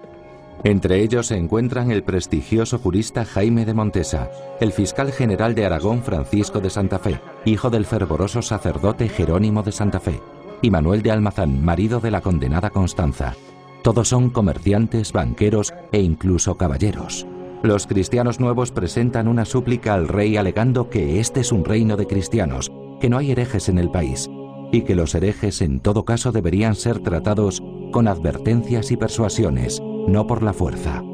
Entre 0.64 1.02
ellos 1.02 1.26
se 1.26 1.36
encuentran 1.36 1.90
el 1.90 2.04
prestigioso 2.04 2.78
jurista 2.78 3.24
Jaime 3.24 3.64
de 3.64 3.74
Montesa, 3.74 4.30
el 4.60 4.72
fiscal 4.72 5.10
general 5.10 5.56
de 5.56 5.66
Aragón 5.66 6.02
Francisco 6.04 6.60
de 6.60 6.70
Santa 6.70 7.00
Fe, 7.00 7.20
hijo 7.44 7.68
del 7.68 7.84
fervoroso 7.84 8.42
sacerdote 8.42 9.08
Jerónimo 9.08 9.64
de 9.64 9.72
Santa 9.72 9.98
Fe, 9.98 10.20
y 10.62 10.70
Manuel 10.70 11.02
de 11.02 11.10
Almazán, 11.10 11.64
marido 11.64 11.98
de 11.98 12.12
la 12.12 12.20
condenada 12.20 12.70
Constanza. 12.70 13.34
Todos 13.82 14.08
son 14.08 14.30
comerciantes, 14.30 15.12
banqueros 15.12 15.74
e 15.90 16.00
incluso 16.00 16.56
caballeros. 16.56 17.26
Los 17.64 17.88
cristianos 17.88 18.38
nuevos 18.38 18.70
presentan 18.70 19.26
una 19.26 19.44
súplica 19.44 19.94
al 19.94 20.06
rey 20.06 20.36
alegando 20.36 20.90
que 20.90 21.18
este 21.18 21.40
es 21.40 21.50
un 21.50 21.64
reino 21.64 21.96
de 21.96 22.06
cristianos, 22.06 22.70
que 23.00 23.08
no 23.08 23.18
hay 23.18 23.32
herejes 23.32 23.68
en 23.68 23.78
el 23.78 23.90
país, 23.90 24.30
y 24.72 24.82
que 24.82 24.96
los 24.96 25.14
herejes 25.14 25.60
en 25.60 25.78
todo 25.78 26.04
caso 26.04 26.32
deberían 26.32 26.74
ser 26.74 26.98
tratados 26.98 27.62
con 27.92 28.08
advertencias 28.08 28.90
y 28.90 28.96
persuasiones, 28.96 29.80
no 30.08 30.26
por 30.26 30.42
la 30.42 30.54
fuerza. 30.54 31.04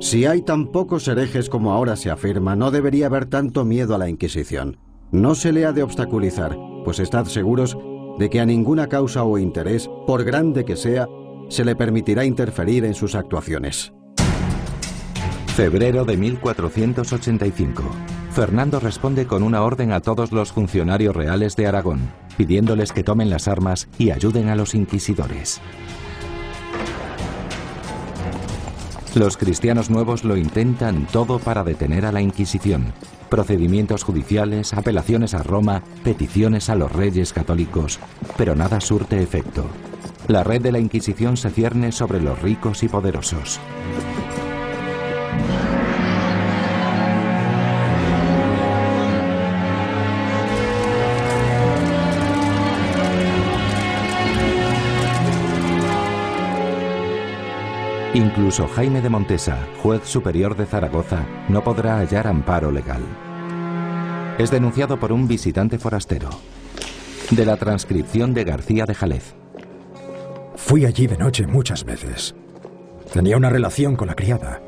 Si 0.00 0.26
hay 0.26 0.42
tan 0.42 0.66
pocos 0.66 1.08
herejes 1.08 1.48
como 1.48 1.72
ahora 1.72 1.96
se 1.96 2.10
afirma, 2.10 2.56
no 2.56 2.70
debería 2.70 3.06
haber 3.06 3.26
tanto 3.26 3.64
miedo 3.64 3.94
a 3.94 3.98
la 3.98 4.08
Inquisición. 4.08 4.78
No 5.10 5.34
se 5.34 5.52
le 5.52 5.64
ha 5.64 5.72
de 5.72 5.82
obstaculizar, 5.82 6.56
pues 6.84 6.98
estad 6.98 7.26
seguros 7.26 7.78
de 8.18 8.28
que 8.28 8.40
a 8.40 8.46
ninguna 8.46 8.88
causa 8.88 9.22
o 9.22 9.38
interés, 9.38 9.88
por 10.06 10.24
grande 10.24 10.64
que 10.64 10.76
sea, 10.76 11.08
se 11.48 11.64
le 11.64 11.76
permitirá 11.76 12.24
interferir 12.24 12.84
en 12.84 12.94
sus 12.94 13.14
actuaciones. 13.14 13.92
Febrero 15.54 16.04
de 16.04 16.16
1485. 16.16 18.17
Fernando 18.38 18.78
responde 18.78 19.26
con 19.26 19.42
una 19.42 19.64
orden 19.64 19.90
a 19.90 19.98
todos 19.98 20.30
los 20.30 20.52
funcionarios 20.52 21.16
reales 21.16 21.56
de 21.56 21.66
Aragón, 21.66 22.08
pidiéndoles 22.36 22.92
que 22.92 23.02
tomen 23.02 23.30
las 23.30 23.48
armas 23.48 23.88
y 23.98 24.12
ayuden 24.12 24.48
a 24.48 24.54
los 24.54 24.76
inquisidores. 24.76 25.60
Los 29.16 29.36
cristianos 29.36 29.90
nuevos 29.90 30.22
lo 30.22 30.36
intentan 30.36 31.08
todo 31.08 31.40
para 31.40 31.64
detener 31.64 32.06
a 32.06 32.12
la 32.12 32.20
Inquisición. 32.20 32.92
Procedimientos 33.28 34.04
judiciales, 34.04 34.72
apelaciones 34.72 35.34
a 35.34 35.42
Roma, 35.42 35.82
peticiones 36.04 36.70
a 36.70 36.76
los 36.76 36.92
reyes 36.92 37.32
católicos, 37.32 37.98
pero 38.36 38.54
nada 38.54 38.80
surte 38.80 39.20
efecto. 39.20 39.64
La 40.28 40.44
red 40.44 40.62
de 40.62 40.70
la 40.70 40.78
Inquisición 40.78 41.36
se 41.36 41.50
cierne 41.50 41.90
sobre 41.90 42.20
los 42.20 42.40
ricos 42.40 42.84
y 42.84 42.88
poderosos. 42.88 43.58
Incluso 58.14 58.66
Jaime 58.68 59.02
de 59.02 59.10
Montesa, 59.10 59.58
juez 59.82 60.02
superior 60.04 60.56
de 60.56 60.64
Zaragoza, 60.64 61.26
no 61.48 61.62
podrá 61.62 61.98
hallar 61.98 62.26
amparo 62.26 62.72
legal. 62.72 63.02
Es 64.38 64.50
denunciado 64.50 64.98
por 64.98 65.12
un 65.12 65.28
visitante 65.28 65.78
forastero. 65.78 66.30
De 67.30 67.44
la 67.44 67.58
transcripción 67.58 68.32
de 68.32 68.44
García 68.44 68.86
de 68.86 68.94
Jalez. 68.94 69.34
Fui 70.56 70.86
allí 70.86 71.06
de 71.06 71.18
noche 71.18 71.46
muchas 71.46 71.84
veces. 71.84 72.34
Tenía 73.12 73.36
una 73.36 73.50
relación 73.50 73.94
con 73.94 74.08
la 74.08 74.14
criada. 74.14 74.62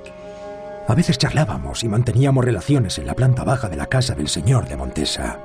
A 0.86 0.94
veces 0.94 1.16
charlábamos 1.16 1.82
y 1.82 1.88
manteníamos 1.88 2.44
relaciones 2.44 2.98
en 2.98 3.06
la 3.06 3.14
planta 3.14 3.42
baja 3.42 3.70
de 3.70 3.76
la 3.76 3.86
casa 3.86 4.14
del 4.14 4.28
señor 4.28 4.68
de 4.68 4.76
Montesa. 4.76 5.38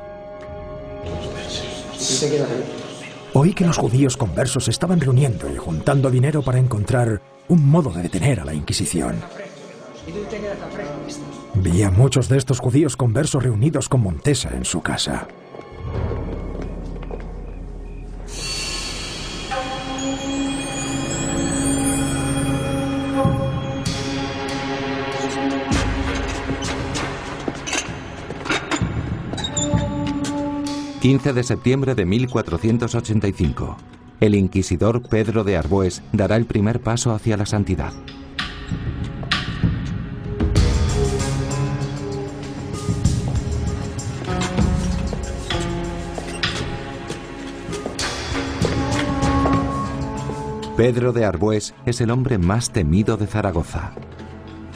Oí 3.33 3.53
que 3.53 3.65
los 3.65 3.77
judíos 3.77 4.17
conversos 4.17 4.67
estaban 4.67 4.99
reuniendo 4.99 5.49
y 5.49 5.55
juntando 5.55 6.11
dinero 6.11 6.41
para 6.41 6.59
encontrar 6.59 7.21
un 7.47 7.69
modo 7.69 7.91
de 7.91 8.03
detener 8.03 8.39
a 8.39 8.45
la 8.45 8.53
Inquisición. 8.53 9.15
Vi 11.55 11.83
a 11.83 11.91
muchos 11.91 12.29
de 12.29 12.37
estos 12.37 12.59
judíos 12.59 12.95
conversos 12.95 13.43
reunidos 13.43 13.89
con 13.89 14.01
Montesa 14.01 14.49
en 14.55 14.65
su 14.65 14.81
casa. 14.81 15.27
15 31.05 31.33
de 31.33 31.43
septiembre 31.43 31.93
de 31.93 32.03
1485. 32.03 33.77
El 34.21 34.33
inquisidor 34.33 35.01
Pedro 35.01 35.43
de 35.43 35.57
Arbues 35.57 36.01
dará 36.13 36.37
el 36.37 36.45
primer 36.45 36.79
paso 36.79 37.13
hacia 37.13 37.35
la 37.35 37.45
santidad. 37.45 37.91
Pedro 50.77 51.13
de 51.13 51.23
Arbues 51.23 51.73
es 51.85 52.01
el 52.01 52.11
hombre 52.11 52.37
más 52.37 52.71
temido 52.71 53.15
de 53.15 53.27
Zaragoza. 53.27 53.93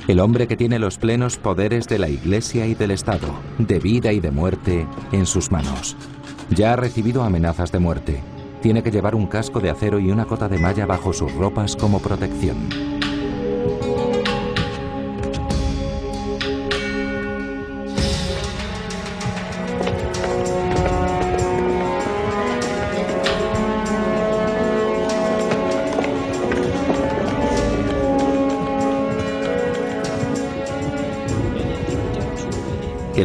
El 0.08 0.22
hombre 0.22 0.48
que 0.48 0.56
tiene 0.56 0.80
los 0.80 0.98
plenos 0.98 1.38
poderes 1.38 1.88
de 1.88 2.00
la 2.00 2.08
Iglesia 2.08 2.66
y 2.68 2.74
del 2.74 2.92
Estado, 2.92 3.28
de 3.58 3.80
vida 3.80 4.14
y 4.14 4.20
de 4.20 4.32
muerte, 4.32 4.88
en 5.12 5.26
sus 5.26 5.52
manos. 5.52 5.98
Ya 6.50 6.74
ha 6.74 6.76
recibido 6.78 7.24
amenazas 7.24 7.72
de 7.72 7.80
muerte. 7.80 8.24
Tiene 8.62 8.84
que 8.84 8.92
llevar 8.92 9.16
un 9.16 9.28
casco 9.28 9.62
de 9.62 9.70
acero 9.70 10.00
y 10.00 10.12
una 10.12 10.26
cota 10.26 10.50
de 10.50 10.60
malla 10.60 10.86
bajo 10.86 11.14
sus 11.14 11.34
ropas 11.34 11.78
como 11.78 12.00
protección. 12.00 12.99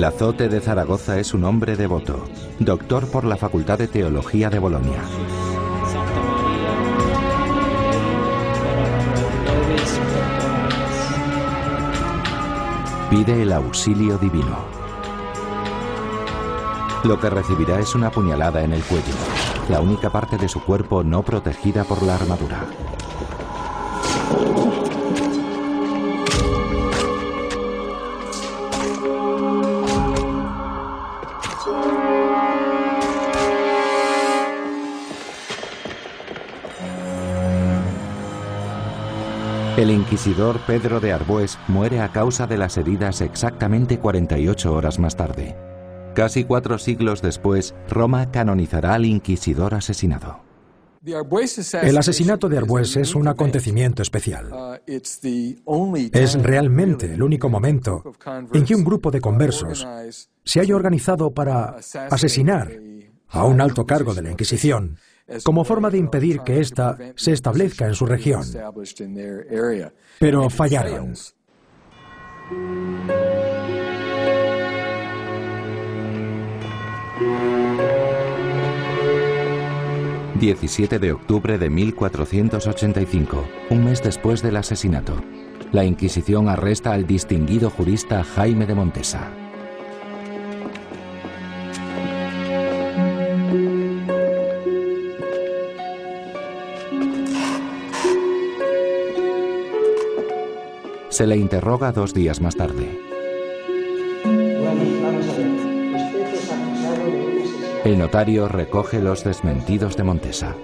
El 0.04 0.08
azote 0.08 0.50
de 0.50 0.60
Zaragoza 0.60 1.18
es 1.18 1.32
un 1.32 1.44
hombre 1.44 1.76
devoto, 1.76 2.26
doctor 2.58 3.10
por 3.10 3.24
la 3.24 3.38
Facultad 3.38 3.78
de 3.78 3.88
Teología 3.88 4.50
de 4.50 4.58
Bolonia. 4.58 5.00
Pide 13.08 13.44
el 13.44 13.50
auxilio 13.50 14.18
divino. 14.18 14.58
Lo 17.04 17.18
que 17.18 17.30
recibirá 17.30 17.80
es 17.80 17.94
una 17.94 18.10
puñalada 18.10 18.62
en 18.62 18.74
el 18.74 18.82
cuello, 18.82 19.14
la 19.70 19.80
única 19.80 20.10
parte 20.10 20.36
de 20.36 20.50
su 20.50 20.62
cuerpo 20.62 21.02
no 21.02 21.22
protegida 21.22 21.84
por 21.84 22.02
la 22.02 22.16
armadura. 22.16 22.66
El 39.76 39.90
inquisidor 39.90 40.60
Pedro 40.68 41.00
de 41.00 41.12
Arbues 41.12 41.58
muere 41.66 41.98
a 42.00 42.12
causa 42.12 42.46
de 42.46 42.56
las 42.56 42.76
heridas 42.76 43.20
exactamente 43.20 43.98
48 43.98 44.72
horas 44.72 45.00
más 45.00 45.16
tarde. 45.16 45.56
Casi 46.14 46.44
cuatro 46.44 46.78
siglos 46.78 47.22
después, 47.22 47.74
Roma 47.88 48.30
canonizará 48.30 48.94
al 48.94 49.04
inquisidor 49.04 49.74
asesinado. 49.74 50.44
El 51.04 51.98
asesinato 51.98 52.48
de 52.48 52.58
Arbues 52.58 52.96
es 52.96 53.16
un 53.16 53.26
acontecimiento 53.26 54.02
especial. 54.02 54.80
Es 54.86 56.40
realmente 56.40 57.12
el 57.12 57.22
único 57.24 57.48
momento 57.48 58.04
en 58.52 58.64
que 58.64 58.76
un 58.76 58.84
grupo 58.84 59.10
de 59.10 59.20
conversos 59.20 59.84
se 60.44 60.60
haya 60.60 60.76
organizado 60.76 61.32
para 61.32 61.78
asesinar 62.10 62.70
a 63.28 63.44
un 63.44 63.60
alto 63.60 63.84
cargo 63.84 64.14
de 64.14 64.22
la 64.22 64.30
Inquisición 64.30 64.98
como 65.42 65.64
forma 65.64 65.90
de 65.90 65.98
impedir 65.98 66.40
que 66.40 66.60
ésta 66.60 66.98
se 67.16 67.32
establezca 67.32 67.86
en 67.86 67.94
su 67.94 68.06
región. 68.06 68.42
Pero 70.18 70.50
fallaron. 70.50 71.14
17 80.44 80.98
de 80.98 81.12
octubre 81.12 81.56
de 81.56 81.70
1485, 81.70 83.44
un 83.70 83.84
mes 83.84 84.02
después 84.02 84.42
del 84.42 84.56
asesinato. 84.56 85.14
La 85.72 85.84
Inquisición 85.84 86.48
arresta 86.48 86.92
al 86.92 87.06
distinguido 87.06 87.70
jurista 87.70 88.22
Jaime 88.22 88.66
de 88.66 88.74
Montesa. 88.74 89.43
Se 101.14 101.28
le 101.28 101.36
interroga 101.36 101.92
dos 101.92 102.12
días 102.12 102.40
más 102.40 102.56
tarde. 102.56 102.88
El 107.84 107.98
notario 107.98 108.48
recoge 108.48 109.00
los 109.00 109.22
desmentidos 109.22 109.96
de 109.96 110.02
Montesa. 110.02 110.56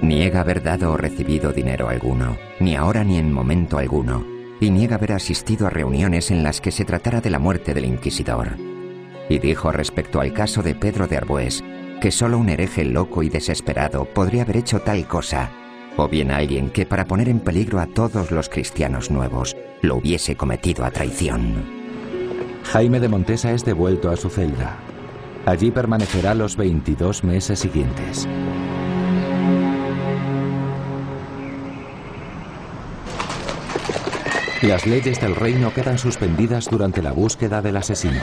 Niega 0.00 0.40
haber 0.40 0.62
dado 0.62 0.92
o 0.92 0.96
recibido 0.96 1.52
dinero 1.52 1.90
alguno, 1.90 2.38
ni 2.58 2.74
ahora 2.74 3.04
ni 3.04 3.18
en 3.18 3.30
momento 3.30 3.76
alguno, 3.76 4.24
y 4.60 4.70
niega 4.70 4.96
haber 4.96 5.12
asistido 5.12 5.66
a 5.66 5.70
reuniones 5.70 6.30
en 6.30 6.42
las 6.42 6.62
que 6.62 6.70
se 6.70 6.86
tratara 6.86 7.20
de 7.20 7.28
la 7.28 7.38
muerte 7.38 7.74
del 7.74 7.84
inquisidor. 7.84 8.56
Y 9.28 9.40
dijo 9.40 9.72
respecto 9.72 10.22
al 10.22 10.32
caso 10.32 10.62
de 10.62 10.74
Pedro 10.74 11.06
de 11.06 11.18
Arbués 11.18 11.62
que 12.00 12.10
solo 12.10 12.38
un 12.38 12.48
hereje 12.48 12.86
loco 12.86 13.22
y 13.22 13.28
desesperado 13.28 14.06
podría 14.06 14.44
haber 14.44 14.56
hecho 14.56 14.80
tal 14.80 15.06
cosa 15.06 15.52
o 15.96 16.08
bien 16.08 16.30
alguien 16.30 16.70
que 16.70 16.86
para 16.86 17.04
poner 17.04 17.28
en 17.28 17.40
peligro 17.40 17.80
a 17.80 17.86
todos 17.86 18.30
los 18.30 18.48
cristianos 18.48 19.10
nuevos 19.10 19.56
lo 19.82 19.96
hubiese 19.96 20.36
cometido 20.36 20.84
a 20.84 20.90
traición. 20.90 21.82
Jaime 22.64 23.00
de 23.00 23.08
Montesa 23.08 23.52
es 23.52 23.64
devuelto 23.64 24.10
a 24.10 24.16
su 24.16 24.30
celda. 24.30 24.78
Allí 25.44 25.70
permanecerá 25.70 26.34
los 26.34 26.56
22 26.56 27.24
meses 27.24 27.58
siguientes. 27.58 28.28
Las 34.62 34.86
leyes 34.86 35.20
del 35.20 35.34
reino 35.34 35.74
quedan 35.74 35.98
suspendidas 35.98 36.70
durante 36.70 37.02
la 37.02 37.10
búsqueda 37.10 37.62
del 37.62 37.76
asesino. 37.76 38.20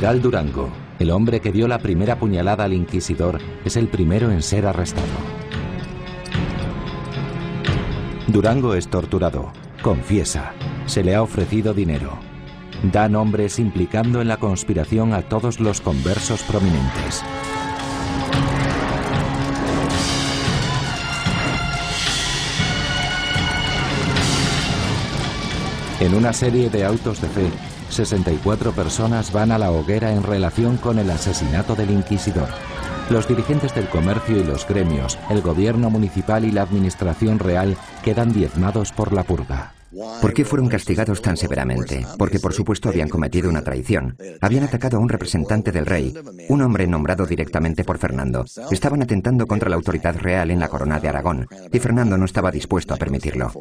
Durango, 0.00 0.70
el 0.98 1.10
hombre 1.10 1.40
que 1.40 1.52
dio 1.52 1.68
la 1.68 1.78
primera 1.78 2.18
puñalada 2.18 2.64
al 2.64 2.72
inquisidor, 2.72 3.38
es 3.66 3.76
el 3.76 3.86
primero 3.88 4.30
en 4.30 4.42
ser 4.42 4.64
arrestado. 4.64 5.06
Durango 8.26 8.74
es 8.74 8.88
torturado, 8.88 9.52
confiesa, 9.82 10.54
se 10.86 11.04
le 11.04 11.14
ha 11.14 11.22
ofrecido 11.22 11.74
dinero. 11.74 12.18
Da 12.82 13.10
nombres 13.10 13.58
implicando 13.58 14.22
en 14.22 14.28
la 14.28 14.38
conspiración 14.38 15.12
a 15.12 15.20
todos 15.20 15.60
los 15.60 15.82
conversos 15.82 16.42
prominentes. 16.44 17.22
En 26.00 26.14
una 26.14 26.32
serie 26.32 26.70
de 26.70 26.86
autos 26.86 27.20
de 27.20 27.28
fe, 27.28 27.50
64 27.90 28.72
personas 28.72 29.32
van 29.32 29.52
a 29.52 29.58
la 29.58 29.70
hoguera 29.70 30.12
en 30.12 30.22
relación 30.22 30.76
con 30.76 30.98
el 30.98 31.10
asesinato 31.10 31.74
del 31.74 31.90
inquisidor. 31.90 32.48
Los 33.10 33.26
dirigentes 33.26 33.74
del 33.74 33.88
comercio 33.88 34.38
y 34.38 34.44
los 34.44 34.66
gremios, 34.66 35.18
el 35.30 35.42
gobierno 35.42 35.90
municipal 35.90 36.44
y 36.44 36.52
la 36.52 36.62
administración 36.62 37.38
real 37.38 37.76
quedan 38.04 38.32
diezmados 38.32 38.92
por 38.92 39.12
la 39.12 39.24
purga. 39.24 39.72
¿Por 40.22 40.32
qué 40.32 40.44
fueron 40.44 40.68
castigados 40.68 41.20
tan 41.20 41.36
severamente? 41.36 42.06
Porque 42.16 42.38
por 42.38 42.52
supuesto 42.52 42.88
habían 42.88 43.08
cometido 43.08 43.48
una 43.48 43.62
traición. 43.62 44.16
Habían 44.40 44.64
atacado 44.64 44.98
a 44.98 45.00
un 45.00 45.08
representante 45.08 45.72
del 45.72 45.86
rey, 45.86 46.14
un 46.48 46.62
hombre 46.62 46.86
nombrado 46.86 47.26
directamente 47.26 47.82
por 47.82 47.98
Fernando. 47.98 48.44
Estaban 48.70 49.02
atentando 49.02 49.46
contra 49.46 49.68
la 49.68 49.76
autoridad 49.76 50.16
real 50.16 50.52
en 50.52 50.60
la 50.60 50.68
corona 50.68 51.00
de 51.00 51.08
Aragón, 51.08 51.48
y 51.72 51.78
Fernando 51.80 52.16
no 52.16 52.24
estaba 52.24 52.52
dispuesto 52.52 52.94
a 52.94 52.98
permitirlo. 52.98 53.52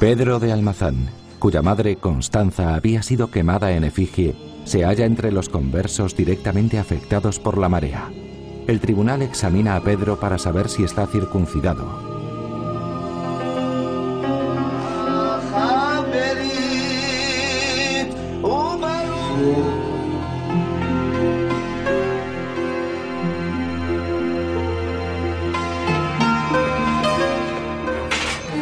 Pedro 0.00 0.38
de 0.38 0.52
Almazán, 0.52 1.08
cuya 1.38 1.62
madre 1.62 1.96
Constanza 1.96 2.74
había 2.74 3.02
sido 3.02 3.30
quemada 3.30 3.72
en 3.72 3.84
efigie, 3.84 4.34
se 4.64 4.84
halla 4.84 5.06
entre 5.06 5.32
los 5.32 5.48
conversos 5.48 6.16
directamente 6.16 6.78
afectados 6.78 7.38
por 7.38 7.58
la 7.58 7.68
marea. 7.68 8.10
El 8.66 8.80
tribunal 8.80 9.22
examina 9.22 9.76
a 9.76 9.80
Pedro 9.82 10.20
para 10.20 10.38
saber 10.38 10.68
si 10.68 10.84
está 10.84 11.06
circuncidado. 11.06 12.08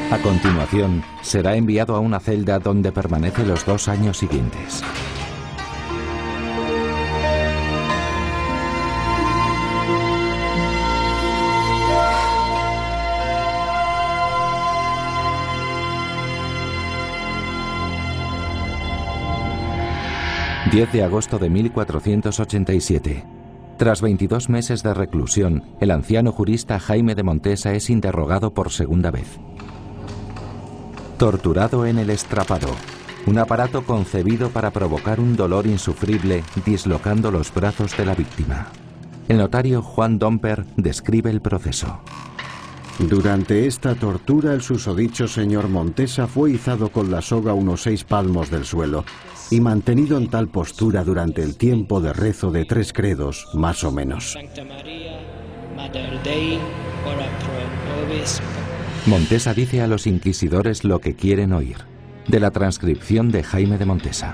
A 0.09 0.19
continuación, 0.19 1.03
será 1.21 1.57
enviado 1.57 1.97
a 1.97 2.01
una 2.01 2.21
celda 2.21 2.61
donde 2.61 2.93
permanece 2.93 3.45
los 3.45 3.67
dos 3.67 3.89
años 3.89 4.19
siguientes. 4.19 4.83
...10 20.71 20.91
de 20.91 21.03
agosto 21.05 21.39
de 21.39 21.49
1487... 21.49 23.25
Tras 23.77 24.01
22 24.01 24.49
meses 24.49 24.83
de 24.83 24.95
reclusión, 24.95 25.65
el 25.81 25.91
anciano 25.91 26.33
jurista 26.33 26.79
Jaime 26.79 27.15
de 27.15 27.23
Montesa 27.23 27.73
es 27.75 27.91
interrogado 27.91 28.55
por 28.55 28.71
segunda 28.71 29.11
vez. 29.11 29.39
Torturado 31.19 31.87
en 31.87 31.99
el 31.99 32.11
estrapado, 32.11 32.69
un 33.25 33.39
aparato 33.39 33.87
concebido 33.87 34.51
para 34.51 34.71
provocar 34.71 35.19
un 35.19 35.35
dolor 35.35 35.67
insufrible 35.67 36.45
dislocando 36.67 37.31
los 37.31 37.55
brazos 37.55 37.97
de 37.97 38.05
la 38.05 38.14
víctima. 38.14 38.67
El 39.27 39.39
notario 39.39 39.81
Juan 39.81 40.19
Domper 40.19 40.67
describe 40.77 41.31
el 41.31 41.41
proceso. 41.41 42.01
Durante 42.99 43.67
esta 43.67 43.95
tortura 43.95 44.53
el 44.53 44.61
susodicho 44.61 45.27
señor 45.27 45.69
Montesa 45.69 46.27
fue 46.27 46.53
izado 46.53 46.91
con 46.91 47.11
la 47.11 47.23
soga 47.23 47.55
unos 47.55 47.83
seis 47.83 48.05
palmos 48.05 48.51
del 48.51 48.67
suelo 48.67 49.05
y 49.51 49.62
mantenido 49.62 50.19
en 50.19 50.29
tal 50.29 50.49
postura 50.49 51.03
durante 51.03 51.43
el 51.43 51.57
tiempo 51.57 52.03
de 52.03 52.12
rezo 52.12 52.51
de 52.51 52.67
tres 52.67 52.93
credos, 52.93 53.49
más 53.55 53.85
o 53.85 53.91
menos. 53.91 54.37
Montesa 59.07 59.55
dice 59.55 59.83
a 59.83 59.87
los 59.87 60.09
inquisidores 60.09 60.83
lo 60.83 61.01
que 61.01 61.15
quieren 61.15 61.53
oír, 61.53 61.77
de 62.27 62.41
la 62.41 62.51
transcripción 62.51 63.31
de 63.31 63.45
Jaime 63.45 63.79
de 63.79 63.87
Montesa. 63.87 64.33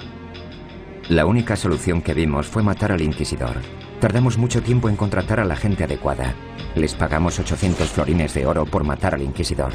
La 1.10 1.26
única 1.26 1.56
solución 1.56 2.00
que 2.00 2.14
vimos 2.14 2.46
fue 2.46 2.62
matar 2.62 2.90
al 2.90 3.02
inquisidor. 3.02 3.56
Tardamos 4.00 4.38
mucho 4.38 4.62
tiempo 4.62 4.88
en 4.88 4.96
contratar 4.96 5.40
a 5.40 5.44
la 5.44 5.56
gente 5.56 5.84
adecuada. 5.84 6.32
Les 6.74 6.94
pagamos 6.94 7.38
800 7.38 7.86
florines 7.90 8.32
de 8.32 8.46
oro 8.46 8.64
por 8.64 8.82
matar 8.82 9.14
al 9.14 9.20
inquisidor. 9.20 9.74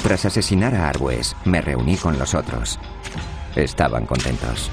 Tras 0.00 0.24
asesinar 0.24 0.72
a 0.76 0.88
Arbues, 0.88 1.34
me 1.44 1.60
reuní 1.60 1.96
con 1.96 2.16
los 2.16 2.34
otros. 2.36 2.78
Estaban 3.56 4.06
contentos. 4.06 4.70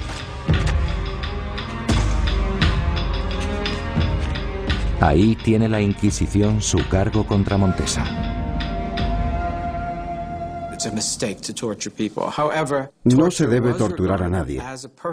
Ahí 5.00 5.34
tiene 5.34 5.68
la 5.68 5.80
Inquisición 5.80 6.62
su 6.62 6.86
cargo 6.88 7.26
contra 7.26 7.56
Montesa. 7.56 8.35
No 13.04 13.30
se 13.30 13.46
debe 13.46 13.72
torturar 13.74 14.22
a 14.22 14.28
nadie. 14.28 14.62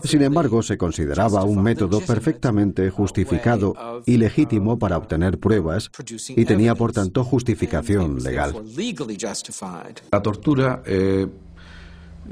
Sin 0.03 0.21
embargo, 0.21 0.61
se 0.61 0.77
consideraba 0.77 1.43
un 1.43 1.61
método 1.61 2.01
perfectamente 2.01 2.89
justificado 2.89 4.01
y 4.05 4.17
legítimo 4.17 4.77
para 4.77 4.97
obtener 4.97 5.39
pruebas 5.39 5.89
y 6.29 6.45
tenía 6.45 6.75
por 6.75 6.91
tanto 6.91 7.23
justificación 7.23 8.21
legal. 8.23 8.53
La 10.11 10.21
tortura 10.21 10.83
eh, 10.85 11.27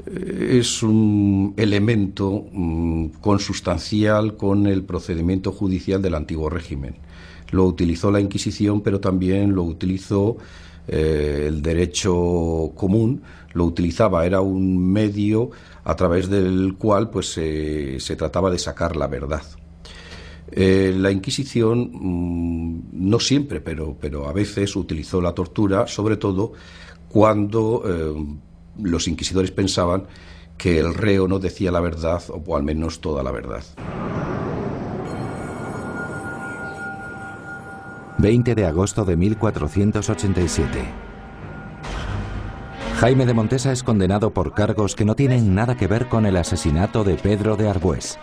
es 0.06 0.82
un 0.82 1.54
elemento 1.56 2.46
mm, 2.52 3.06
consustancial 3.20 4.36
con 4.36 4.66
el 4.66 4.84
procedimiento 4.84 5.52
judicial 5.52 6.00
del 6.00 6.14
antiguo 6.14 6.48
régimen. 6.48 6.96
Lo 7.50 7.66
utilizó 7.66 8.10
la 8.10 8.20
Inquisición, 8.20 8.80
pero 8.80 9.00
también 9.00 9.54
lo 9.54 9.62
utilizó 9.62 10.38
eh, 10.88 11.44
el 11.48 11.62
derecho 11.62 12.72
común, 12.74 13.22
lo 13.54 13.64
utilizaba, 13.64 14.24
era 14.26 14.40
un 14.40 14.92
medio 14.92 15.50
a 15.84 15.94
través 15.94 16.28
del 16.28 16.74
cual 16.78 17.10
pues, 17.10 17.28
se 17.32 18.16
trataba 18.16 18.50
de 18.50 18.58
sacar 18.58 18.96
la 18.96 19.06
verdad. 19.06 19.42
Eh, 20.54 20.94
la 20.94 21.10
Inquisición, 21.10 21.90
mm, 21.92 22.82
no 22.92 23.18
siempre, 23.18 23.62
pero, 23.62 23.96
pero 23.98 24.28
a 24.28 24.32
veces 24.32 24.76
utilizó 24.76 25.20
la 25.20 25.32
tortura, 25.32 25.86
sobre 25.86 26.18
todo 26.18 26.52
cuando 27.08 27.82
eh, 27.86 28.36
los 28.82 29.08
inquisidores 29.08 29.50
pensaban 29.50 30.06
que 30.58 30.78
el 30.78 30.92
reo 30.92 31.26
no 31.26 31.38
decía 31.38 31.72
la 31.72 31.80
verdad, 31.80 32.22
o 32.28 32.54
al 32.56 32.62
menos 32.64 33.00
toda 33.00 33.22
la 33.22 33.30
verdad. 33.30 33.64
20 38.22 38.54
de 38.54 38.66
agosto 38.66 39.04
de 39.04 39.16
1487. 39.16 40.84
Jaime 43.00 43.26
de 43.26 43.34
Montesa 43.34 43.72
es 43.72 43.82
condenado 43.82 44.32
por 44.32 44.54
cargos 44.54 44.94
que 44.94 45.04
no 45.04 45.16
tienen 45.16 45.56
nada 45.56 45.76
que 45.76 45.88
ver 45.88 46.08
con 46.08 46.24
el 46.24 46.36
asesinato 46.36 47.02
de 47.02 47.16
Pedro 47.16 47.56
de 47.56 47.68
Arbués. 47.68 48.20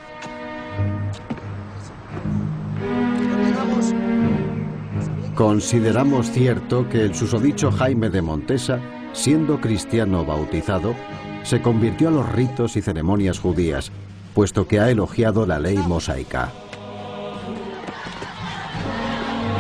Consideramos 5.36 6.32
cierto 6.32 6.88
que 6.88 7.04
el 7.04 7.14
susodicho 7.14 7.70
Jaime 7.70 8.10
de 8.10 8.22
Montesa, 8.22 8.80
siendo 9.12 9.60
cristiano 9.60 10.24
bautizado, 10.24 10.96
se 11.44 11.62
convirtió 11.62 12.08
a 12.08 12.12
los 12.12 12.32
ritos 12.32 12.78
y 12.78 12.82
ceremonias 12.82 13.38
judías, 13.38 13.92
puesto 14.34 14.66
que 14.66 14.80
ha 14.80 14.90
elogiado 14.90 15.46
la 15.46 15.60
ley 15.60 15.78
mosaica 15.78 16.54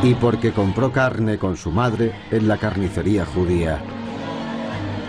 y 0.02 0.14
porque 0.16 0.52
compró 0.52 0.91
carne 0.91 1.38
con 1.38 1.58
su 1.58 1.72
madre 1.72 2.14
en 2.32 2.47
la 2.47 2.58
carnicería 2.58 3.26
judía, 3.26 3.82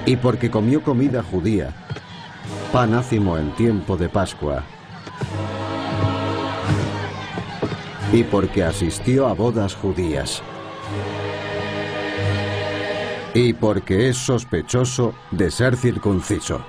y 0.05 0.17
porque 0.17 0.51
comió 0.51 0.83
comida 0.83 1.23
judía, 1.23 1.73
pan 2.73 2.95
ácimo 2.95 3.39
en 3.39 3.53
tiempo 3.53 3.97
de 3.97 4.09
Pascua, 4.09 4.65
y 8.13 8.25
porque 8.25 8.65
asistió 8.65 9.29
a 9.29 9.35
bodas 9.35 9.77
judías, 9.77 10.43
y 13.33 13.53
porque 13.53 14.09
es 14.09 14.17
sospechoso 14.17 15.15
de 15.31 15.53
ser 15.53 15.77
circunciso. 15.77 16.61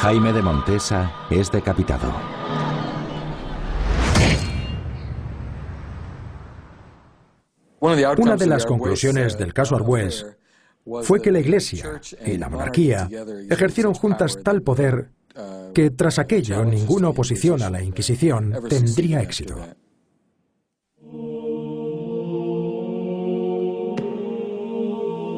Jaime 0.00 0.32
de 0.32 0.42
Montesa 0.42 1.12
es 1.30 1.52
decapitado. 1.52 2.31
Una 7.82 8.36
de 8.36 8.46
las 8.46 8.64
conclusiones 8.64 9.36
del 9.36 9.52
caso 9.52 9.74
Arbues 9.74 10.24
fue 11.02 11.20
que 11.20 11.32
la 11.32 11.40
Iglesia 11.40 12.00
y 12.24 12.38
la 12.38 12.48
monarquía 12.48 13.08
ejercieron 13.50 13.92
juntas 13.94 14.38
tal 14.44 14.62
poder 14.62 15.10
que 15.74 15.90
tras 15.90 16.20
aquello 16.20 16.64
ninguna 16.64 17.08
oposición 17.08 17.60
a 17.60 17.70
la 17.70 17.82
Inquisición 17.82 18.54
tendría 18.68 19.20
éxito. 19.20 19.56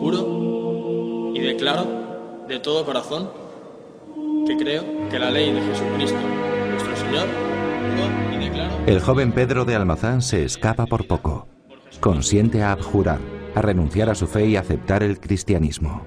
Juro 0.01 1.32
y 1.34 1.40
declaro 1.40 2.45
de 2.47 2.61
todo 2.61 2.84
corazón 2.84 3.30
que 4.47 4.55
creo 4.59 4.84
que 5.09 5.18
la 5.18 5.30
ley 5.30 5.51
de 5.51 5.62
Jesucristo, 5.62 6.18
nuestro 6.68 6.95
Señor, 6.95 7.26
juro 7.97 8.34
y 8.34 8.45
declaro... 8.45 8.74
El 8.86 9.01
joven 9.01 9.32
Pedro 9.32 9.64
de 9.64 9.76
Almazán 9.76 10.20
se 10.20 10.45
escapa 10.45 10.84
por 10.84 11.07
poco 11.07 11.49
consiente 12.01 12.62
a 12.62 12.72
abjurar, 12.72 13.20
a 13.55 13.62
renunciar 13.62 14.11
a 14.11 14.14
su 14.14 14.26
fe 14.26 14.47
y 14.47 14.57
aceptar 14.57 15.03
el 15.03 15.20
cristianismo. 15.20 16.05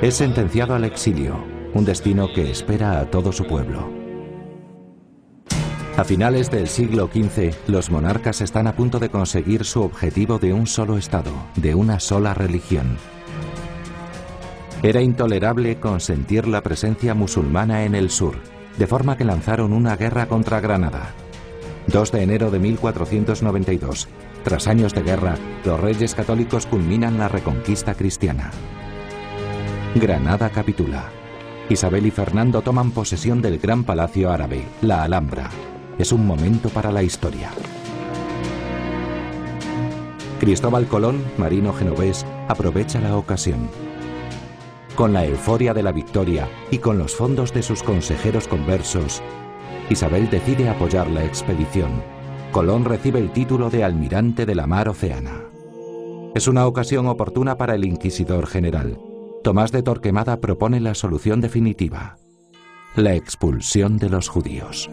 Es 0.00 0.14
sentenciado 0.14 0.74
al 0.74 0.84
exilio, 0.84 1.36
un 1.74 1.84
destino 1.84 2.32
que 2.32 2.50
espera 2.50 3.00
a 3.00 3.10
todo 3.10 3.32
su 3.32 3.46
pueblo. 3.46 4.02
A 5.96 6.04
finales 6.04 6.50
del 6.50 6.68
siglo 6.68 7.10
XV, 7.12 7.54
los 7.66 7.90
monarcas 7.90 8.40
están 8.40 8.66
a 8.66 8.74
punto 8.74 8.98
de 8.98 9.10
conseguir 9.10 9.64
su 9.64 9.82
objetivo 9.82 10.38
de 10.38 10.54
un 10.54 10.66
solo 10.66 10.96
Estado, 10.96 11.30
de 11.56 11.74
una 11.74 12.00
sola 12.00 12.32
religión. 12.32 12.96
Era 14.82 15.02
intolerable 15.02 15.78
consentir 15.78 16.48
la 16.48 16.62
presencia 16.62 17.14
musulmana 17.14 17.84
en 17.84 17.94
el 17.94 18.10
sur, 18.10 18.36
de 18.78 18.86
forma 18.86 19.16
que 19.16 19.24
lanzaron 19.24 19.72
una 19.72 19.96
guerra 19.96 20.26
contra 20.26 20.60
Granada. 20.60 21.14
2 21.88 22.10
de 22.10 22.22
enero 22.22 22.50
de 22.50 22.58
1492, 22.58 24.08
tras 24.44 24.66
años 24.66 24.92
de 24.92 25.02
guerra, 25.02 25.36
los 25.64 25.78
reyes 25.78 26.14
católicos 26.14 26.66
culminan 26.66 27.18
la 27.18 27.28
reconquista 27.28 27.94
cristiana. 27.94 28.50
Granada 29.94 30.50
capitula. 30.50 31.10
Isabel 31.68 32.06
y 32.06 32.10
Fernando 32.10 32.60
toman 32.62 32.90
posesión 32.90 33.40
del 33.40 33.58
gran 33.58 33.84
palacio 33.84 34.30
árabe, 34.30 34.64
la 34.80 35.04
Alhambra. 35.04 35.48
Es 35.98 36.10
un 36.12 36.26
momento 36.26 36.70
para 36.70 36.90
la 36.90 37.02
historia. 37.02 37.50
Cristóbal 40.40 40.86
Colón, 40.86 41.22
marino 41.38 41.72
genovés, 41.72 42.26
aprovecha 42.48 43.00
la 43.00 43.16
ocasión. 43.16 43.68
Con 44.96 45.12
la 45.12 45.24
euforia 45.24 45.72
de 45.72 45.84
la 45.84 45.92
victoria 45.92 46.48
y 46.70 46.78
con 46.78 46.98
los 46.98 47.14
fondos 47.14 47.54
de 47.54 47.62
sus 47.62 47.82
consejeros 47.82 48.48
conversos, 48.48 49.22
Isabel 49.88 50.28
decide 50.30 50.68
apoyar 50.68 51.08
la 51.08 51.24
expedición 51.24 52.02
Colón 52.52 52.84
recibe 52.84 53.18
el 53.18 53.30
título 53.30 53.70
de 53.70 53.82
almirante 53.82 54.44
de 54.44 54.54
la 54.54 54.66
mar 54.66 54.86
Oceana. 54.90 55.46
Es 56.34 56.46
una 56.48 56.66
ocasión 56.66 57.06
oportuna 57.06 57.56
para 57.56 57.74
el 57.74 57.82
inquisidor 57.82 58.46
general. 58.46 58.98
Tomás 59.42 59.72
de 59.72 59.82
Torquemada 59.82 60.38
propone 60.38 60.78
la 60.78 60.94
solución 60.94 61.40
definitiva, 61.40 62.18
la 62.94 63.14
expulsión 63.14 63.96
de 63.96 64.10
los 64.10 64.28
judíos. 64.28 64.90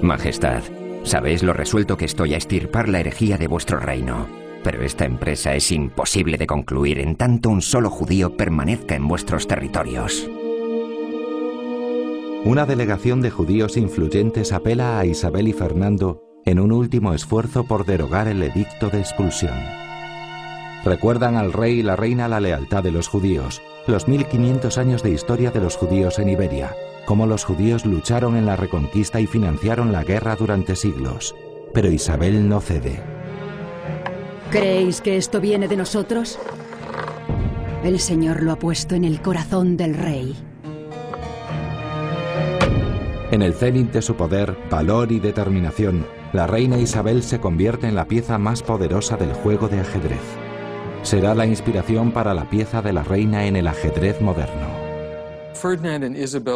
Majestad, 0.00 0.62
sabéis 1.02 1.42
lo 1.42 1.52
resuelto 1.52 1.96
que 1.96 2.04
estoy 2.04 2.34
a 2.34 2.36
estirpar 2.36 2.88
la 2.88 3.00
herejía 3.00 3.36
de 3.36 3.48
vuestro 3.48 3.80
reino, 3.80 4.28
pero 4.62 4.82
esta 4.82 5.06
empresa 5.06 5.56
es 5.56 5.72
imposible 5.72 6.38
de 6.38 6.46
concluir 6.46 7.00
en 7.00 7.16
tanto 7.16 7.50
un 7.50 7.62
solo 7.62 7.90
judío 7.90 8.36
permanezca 8.36 8.94
en 8.94 9.08
vuestros 9.08 9.48
territorios. 9.48 10.30
Una 12.44 12.64
delegación 12.64 13.22
de 13.22 13.32
judíos 13.32 13.76
influyentes 13.76 14.52
apela 14.52 15.00
a 15.00 15.04
Isabel 15.04 15.48
y 15.48 15.52
Fernando 15.52 16.25
en 16.46 16.60
un 16.60 16.70
último 16.70 17.12
esfuerzo 17.12 17.64
por 17.64 17.84
derogar 17.84 18.28
el 18.28 18.40
edicto 18.40 18.88
de 18.88 19.00
expulsión. 19.00 19.58
Recuerdan 20.84 21.36
al 21.36 21.52
rey 21.52 21.80
y 21.80 21.82
la 21.82 21.96
reina 21.96 22.28
la 22.28 22.38
lealtad 22.38 22.84
de 22.84 22.92
los 22.92 23.08
judíos, 23.08 23.60
los 23.88 24.06
1500 24.06 24.78
años 24.78 25.02
de 25.02 25.10
historia 25.10 25.50
de 25.50 25.60
los 25.60 25.76
judíos 25.76 26.20
en 26.20 26.28
Iberia, 26.28 26.76
cómo 27.04 27.26
los 27.26 27.44
judíos 27.44 27.84
lucharon 27.84 28.36
en 28.36 28.46
la 28.46 28.54
reconquista 28.54 29.20
y 29.20 29.26
financiaron 29.26 29.90
la 29.90 30.04
guerra 30.04 30.36
durante 30.36 30.76
siglos. 30.76 31.34
Pero 31.74 31.90
Isabel 31.90 32.48
no 32.48 32.60
cede. 32.60 33.02
¿Creéis 34.52 35.00
que 35.00 35.16
esto 35.16 35.40
viene 35.40 35.66
de 35.66 35.76
nosotros? 35.76 36.38
El 37.82 37.98
Señor 37.98 38.44
lo 38.44 38.52
ha 38.52 38.56
puesto 38.56 38.94
en 38.94 39.04
el 39.04 39.20
corazón 39.20 39.76
del 39.76 39.94
rey. 39.94 40.36
En 43.32 43.42
el 43.42 43.54
cenit 43.54 43.90
de 43.90 44.02
su 44.02 44.14
poder, 44.14 44.56
valor 44.70 45.10
y 45.10 45.18
determinación, 45.18 46.06
la 46.32 46.46
reina 46.46 46.78
Isabel 46.78 47.22
se 47.22 47.40
convierte 47.40 47.86
en 47.86 47.94
la 47.94 48.06
pieza 48.06 48.38
más 48.38 48.62
poderosa 48.62 49.16
del 49.16 49.32
juego 49.32 49.68
de 49.68 49.80
ajedrez. 49.80 50.20
Será 51.02 51.34
la 51.34 51.46
inspiración 51.46 52.12
para 52.12 52.34
la 52.34 52.50
pieza 52.50 52.82
de 52.82 52.92
la 52.92 53.04
reina 53.04 53.46
en 53.46 53.56
el 53.56 53.68
ajedrez 53.68 54.20
moderno. 54.20 54.86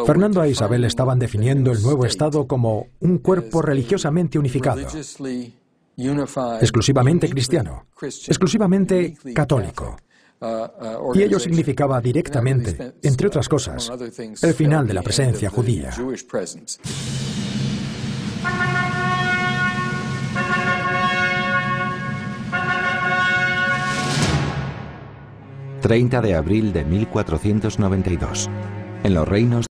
Fernando 0.05 0.43
e 0.43 0.49
Isabel 0.49 0.83
estaban 0.83 1.17
definiendo 1.17 1.71
el 1.71 1.81
nuevo 1.81 2.05
Estado 2.05 2.47
como 2.47 2.87
un 2.99 3.17
cuerpo 3.17 3.61
religiosamente 3.61 4.37
unificado, 4.37 4.81
exclusivamente 6.59 7.29
cristiano, 7.29 7.87
exclusivamente 8.27 9.17
católico, 9.33 9.97
Y 11.13 11.23
ello 11.23 11.39
significaba 11.39 12.01
directamente, 12.01 12.93
entre 13.01 13.27
otras 13.27 13.47
cosas, 13.47 13.91
el 14.41 14.53
final 14.53 14.87
de 14.87 14.93
la 14.93 15.01
presencia 15.01 15.49
judía. 15.49 15.91
30 25.81 26.21
de 26.21 26.35
abril 26.35 26.73
de 26.73 26.85
1492. 26.85 28.49
En 29.03 29.13
los 29.15 29.27
reinos 29.27 29.70